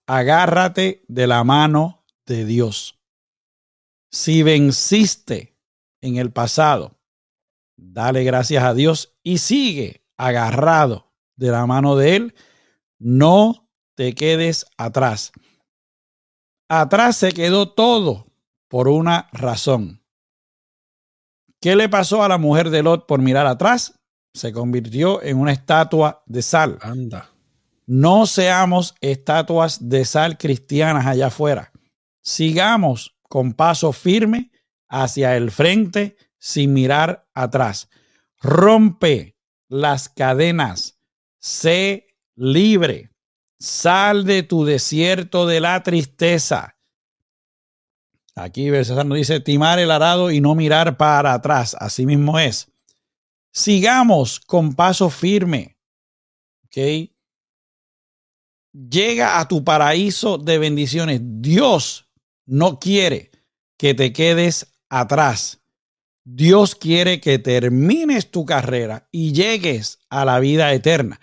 [0.09, 2.99] agárrate de la mano de Dios.
[4.11, 5.57] Si venciste
[6.01, 6.99] en el pasado,
[7.77, 12.35] dale gracias a Dios y sigue agarrado de la mano de Él.
[12.99, 15.33] No te quedes atrás.
[16.69, 18.27] Atrás se quedó todo
[18.69, 20.03] por una razón.
[21.61, 23.99] ¿Qué le pasó a la mujer de Lot por mirar atrás?
[24.35, 26.79] Se convirtió en una estatua de sal.
[26.83, 27.31] Anda.
[27.87, 31.73] No seamos estatuas de sal cristianas allá afuera.
[32.21, 34.51] Sigamos con paso firme
[34.89, 37.89] hacia el frente sin mirar atrás.
[38.41, 39.36] Rompe
[39.69, 40.99] las cadenas.
[41.39, 43.11] Sé libre.
[43.59, 46.77] Sal de tu desierto de la tristeza.
[48.35, 51.75] Aquí César nos dice timar el arado y no mirar para atrás.
[51.81, 52.71] Así mismo es.
[53.51, 55.79] Sigamos con paso firme.
[56.67, 57.11] ¿Ok?
[58.75, 61.21] Llega a tu paraíso de bendiciones.
[61.23, 62.11] Dios
[62.45, 63.31] no quiere
[63.79, 65.63] que te quedes atrás.
[66.29, 71.21] Dios quiere que termines tu carrera y llegues a la vida eterna.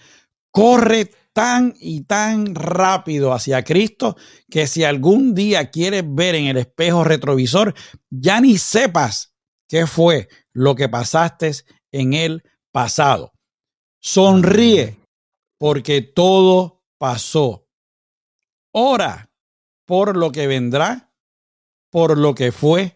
[0.49, 4.15] Corre tan y tan rápido hacia Cristo
[4.49, 7.73] que si algún día quieres ver en el espejo retrovisor,
[8.09, 9.35] ya ni sepas
[9.67, 11.51] qué fue lo que pasaste
[11.91, 12.41] en el
[12.71, 13.33] pasado.
[13.99, 14.99] Sonríe
[15.57, 17.67] porque todo pasó.
[18.71, 19.29] Ora
[19.85, 21.13] por lo que vendrá,
[21.89, 22.95] por lo que fue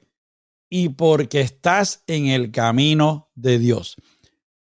[0.70, 3.98] y porque estás en el camino de Dios.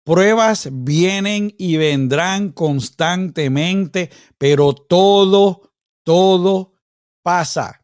[0.04, 5.72] Pruebas vienen y vendrán constantemente, pero todo,
[6.04, 6.74] todo
[7.22, 7.80] pasa.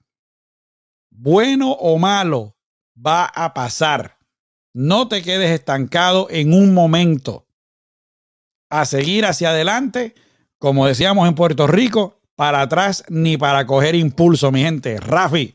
[1.11, 2.57] Bueno o malo,
[2.95, 4.19] va a pasar.
[4.75, 7.47] No te quedes estancado en un momento.
[8.69, 10.15] A seguir hacia adelante,
[10.59, 15.01] como decíamos en Puerto Rico, para atrás ni para coger impulso, mi gente.
[15.01, 15.55] Rafi.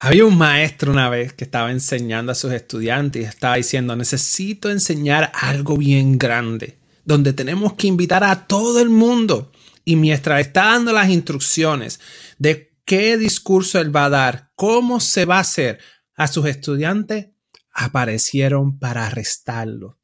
[0.00, 4.70] Había un maestro una vez que estaba enseñando a sus estudiantes y estaba diciendo, necesito
[4.70, 9.50] enseñar algo bien grande, donde tenemos que invitar a todo el mundo.
[9.84, 11.98] Y mientras está dando las instrucciones
[12.38, 15.80] de qué discurso él va a dar, cómo se va a hacer
[16.14, 17.30] a sus estudiantes,
[17.72, 19.98] aparecieron para arrestarlo.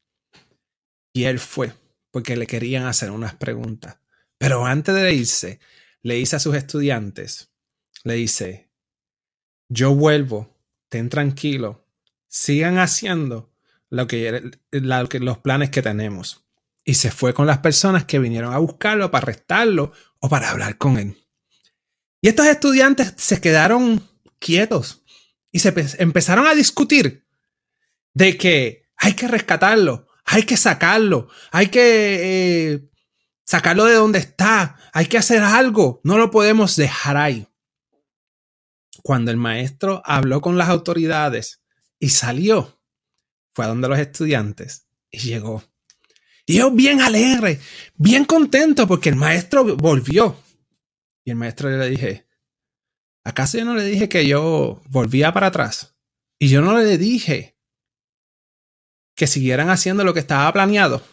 [1.13, 1.71] Y él fue,
[2.11, 3.97] porque le querían hacer unas preguntas.
[4.37, 5.59] Pero antes de irse,
[6.01, 7.53] le dice a sus estudiantes,
[8.03, 8.64] le dice,
[9.69, 10.55] yo vuelvo,
[10.89, 11.87] ten tranquilo,
[12.27, 13.53] sigan haciendo
[13.89, 16.45] lo que, los planes que tenemos.
[16.83, 20.77] Y se fue con las personas que vinieron a buscarlo para arrestarlo o para hablar
[20.77, 21.17] con él.
[22.21, 24.07] Y estos estudiantes se quedaron
[24.39, 25.03] quietos
[25.51, 27.25] y se empezaron a discutir
[28.13, 32.89] de que hay que rescatarlo, hay que sacarlo, hay que eh,
[33.43, 37.47] sacarlo de donde está, hay que hacer algo, no lo podemos dejar ahí
[39.05, 41.61] cuando el maestro habló con las autoridades
[41.99, 42.81] y salió,
[43.53, 45.63] fue a donde los estudiantes y llegó.
[46.47, 47.59] Y yo bien alegre,
[47.93, 50.35] bien contento porque el maestro volvió.
[51.23, 52.27] Y el maestro le dije,
[53.23, 55.95] ¿acaso yo no le dije que yo volvía para atrás?
[56.39, 57.59] Y yo no le dije
[59.13, 61.05] que siguieran haciendo lo que estaba planeado.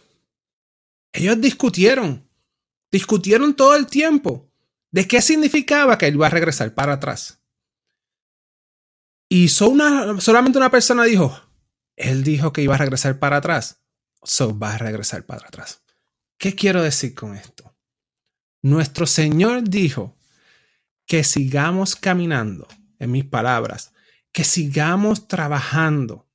[1.12, 2.26] Ellos discutieron,
[2.90, 4.50] discutieron todo el tiempo
[4.90, 7.41] de qué significaba que él iba a regresar para atrás.
[9.34, 11.34] Y solamente una persona dijo,
[11.96, 13.80] él dijo que iba a regresar para atrás.
[14.22, 15.80] So va a regresar para atrás.
[16.36, 17.74] ¿Qué quiero decir con esto?
[18.60, 20.18] Nuestro Señor dijo
[21.06, 22.68] que sigamos caminando,
[22.98, 23.94] en mis palabras,
[24.32, 26.28] que sigamos trabajando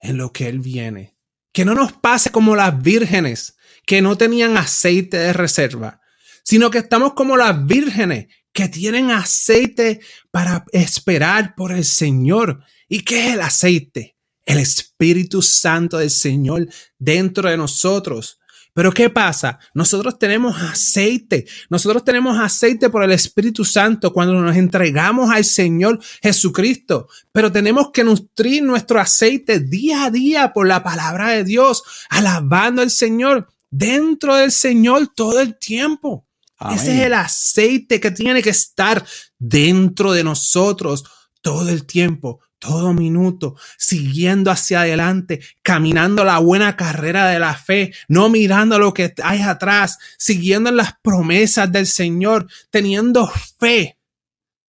[0.00, 1.16] en lo que Él viene.
[1.52, 6.00] Que no nos pase como las vírgenes que no tenían aceite de reserva,
[6.42, 12.64] sino que estamos como las vírgenes que tienen aceite para esperar por el Señor.
[12.88, 14.16] ¿Y qué es el aceite?
[14.44, 18.40] El Espíritu Santo del Señor dentro de nosotros.
[18.72, 19.58] Pero ¿qué pasa?
[19.74, 21.46] Nosotros tenemos aceite.
[21.68, 27.08] Nosotros tenemos aceite por el Espíritu Santo cuando nos entregamos al Señor Jesucristo.
[27.32, 32.82] Pero tenemos que nutrir nuestro aceite día a día por la palabra de Dios, alabando
[32.82, 36.26] al Señor dentro del Señor todo el tiempo.
[36.68, 39.04] Ese es el aceite que tiene que estar
[39.38, 41.04] dentro de nosotros
[41.40, 47.94] todo el tiempo, todo minuto, siguiendo hacia adelante, caminando la buena carrera de la fe,
[48.08, 53.26] no mirando lo que hay atrás, siguiendo las promesas del Señor, teniendo
[53.58, 53.98] fe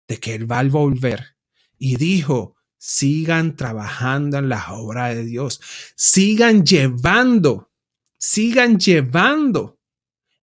[0.07, 1.35] de que Él va a volver.
[1.77, 5.59] Y dijo, sigan trabajando en las obras de Dios,
[5.95, 7.69] sigan llevando,
[8.17, 9.80] sigan llevando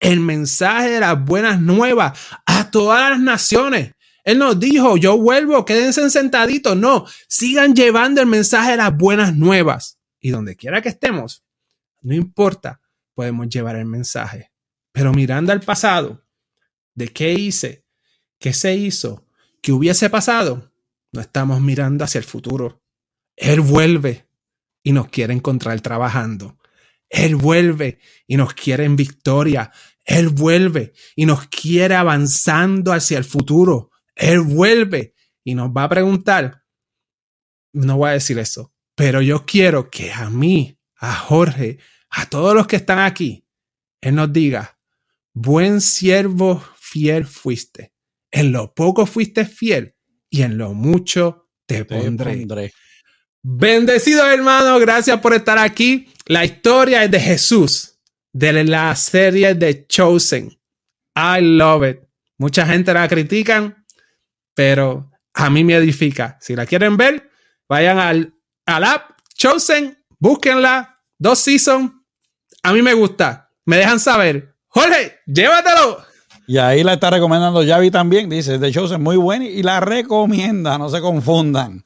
[0.04, 3.94] el mensaje de las buenas nuevas a todas las naciones.
[4.22, 6.76] Él nos dijo, yo vuelvo, quédense sentaditos.
[6.76, 9.98] No, sigan llevando el mensaje de las buenas nuevas.
[10.20, 11.42] Y donde quiera que estemos,
[12.02, 12.82] no importa,
[13.14, 14.50] podemos llevar el mensaje.
[14.92, 16.22] Pero mirando al pasado,
[16.94, 17.86] ¿de qué hice?
[18.38, 19.26] ¿Qué se hizo?
[19.62, 20.70] ¿Qué hubiese pasado?
[21.12, 22.82] No estamos mirando hacia el futuro.
[23.36, 24.26] Él vuelve
[24.82, 26.58] y nos quiere encontrar trabajando.
[27.08, 29.70] Él vuelve y nos quiere en victoria.
[30.04, 33.90] Él vuelve y nos quiere avanzando hacia el futuro.
[34.14, 36.62] Él vuelve y nos va a preguntar.
[37.72, 41.78] No voy a decir eso, pero yo quiero que a mí, a Jorge,
[42.10, 43.46] a todos los que están aquí,
[44.00, 44.78] Él nos diga,
[45.32, 47.92] buen siervo fiel fuiste.
[48.30, 49.94] En lo poco fuiste fiel
[50.30, 52.72] y en lo mucho te, pondré.
[53.42, 56.08] Bendecido hermano, gracias por estar aquí.
[56.26, 57.93] La historia es de Jesús,
[58.34, 60.50] de la serie de Chosen.
[61.14, 62.00] I love it.
[62.36, 63.86] Mucha gente la critican,
[64.54, 66.36] pero a mí me edifica.
[66.40, 67.30] Si la quieren ver,
[67.68, 68.34] vayan al,
[68.66, 71.92] al app Chosen, búsquenla, dos seasons.
[72.62, 73.50] A mí me gusta.
[73.64, 74.54] Me dejan saber.
[74.66, 76.04] Jorge, llévatelo.
[76.46, 78.28] Y ahí la está recomendando Javi también.
[78.28, 81.82] Dice, The Chosen muy buena y la recomienda, no se confundan.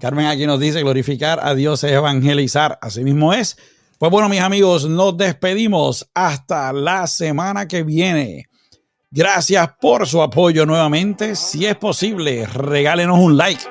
[0.00, 2.78] Carmen aquí nos dice, glorificar a Dios es evangelizar.
[2.80, 3.56] Así mismo es.
[3.98, 8.48] Pues bueno, mis amigos, nos despedimos hasta la semana que viene.
[9.10, 11.34] Gracias por su apoyo nuevamente.
[11.34, 13.64] Si es posible, regálenos un like.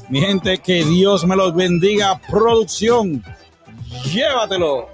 [0.08, 2.20] Mi gente, que Dios me los bendiga.
[2.28, 3.22] Producción,
[4.12, 4.88] llévatelo.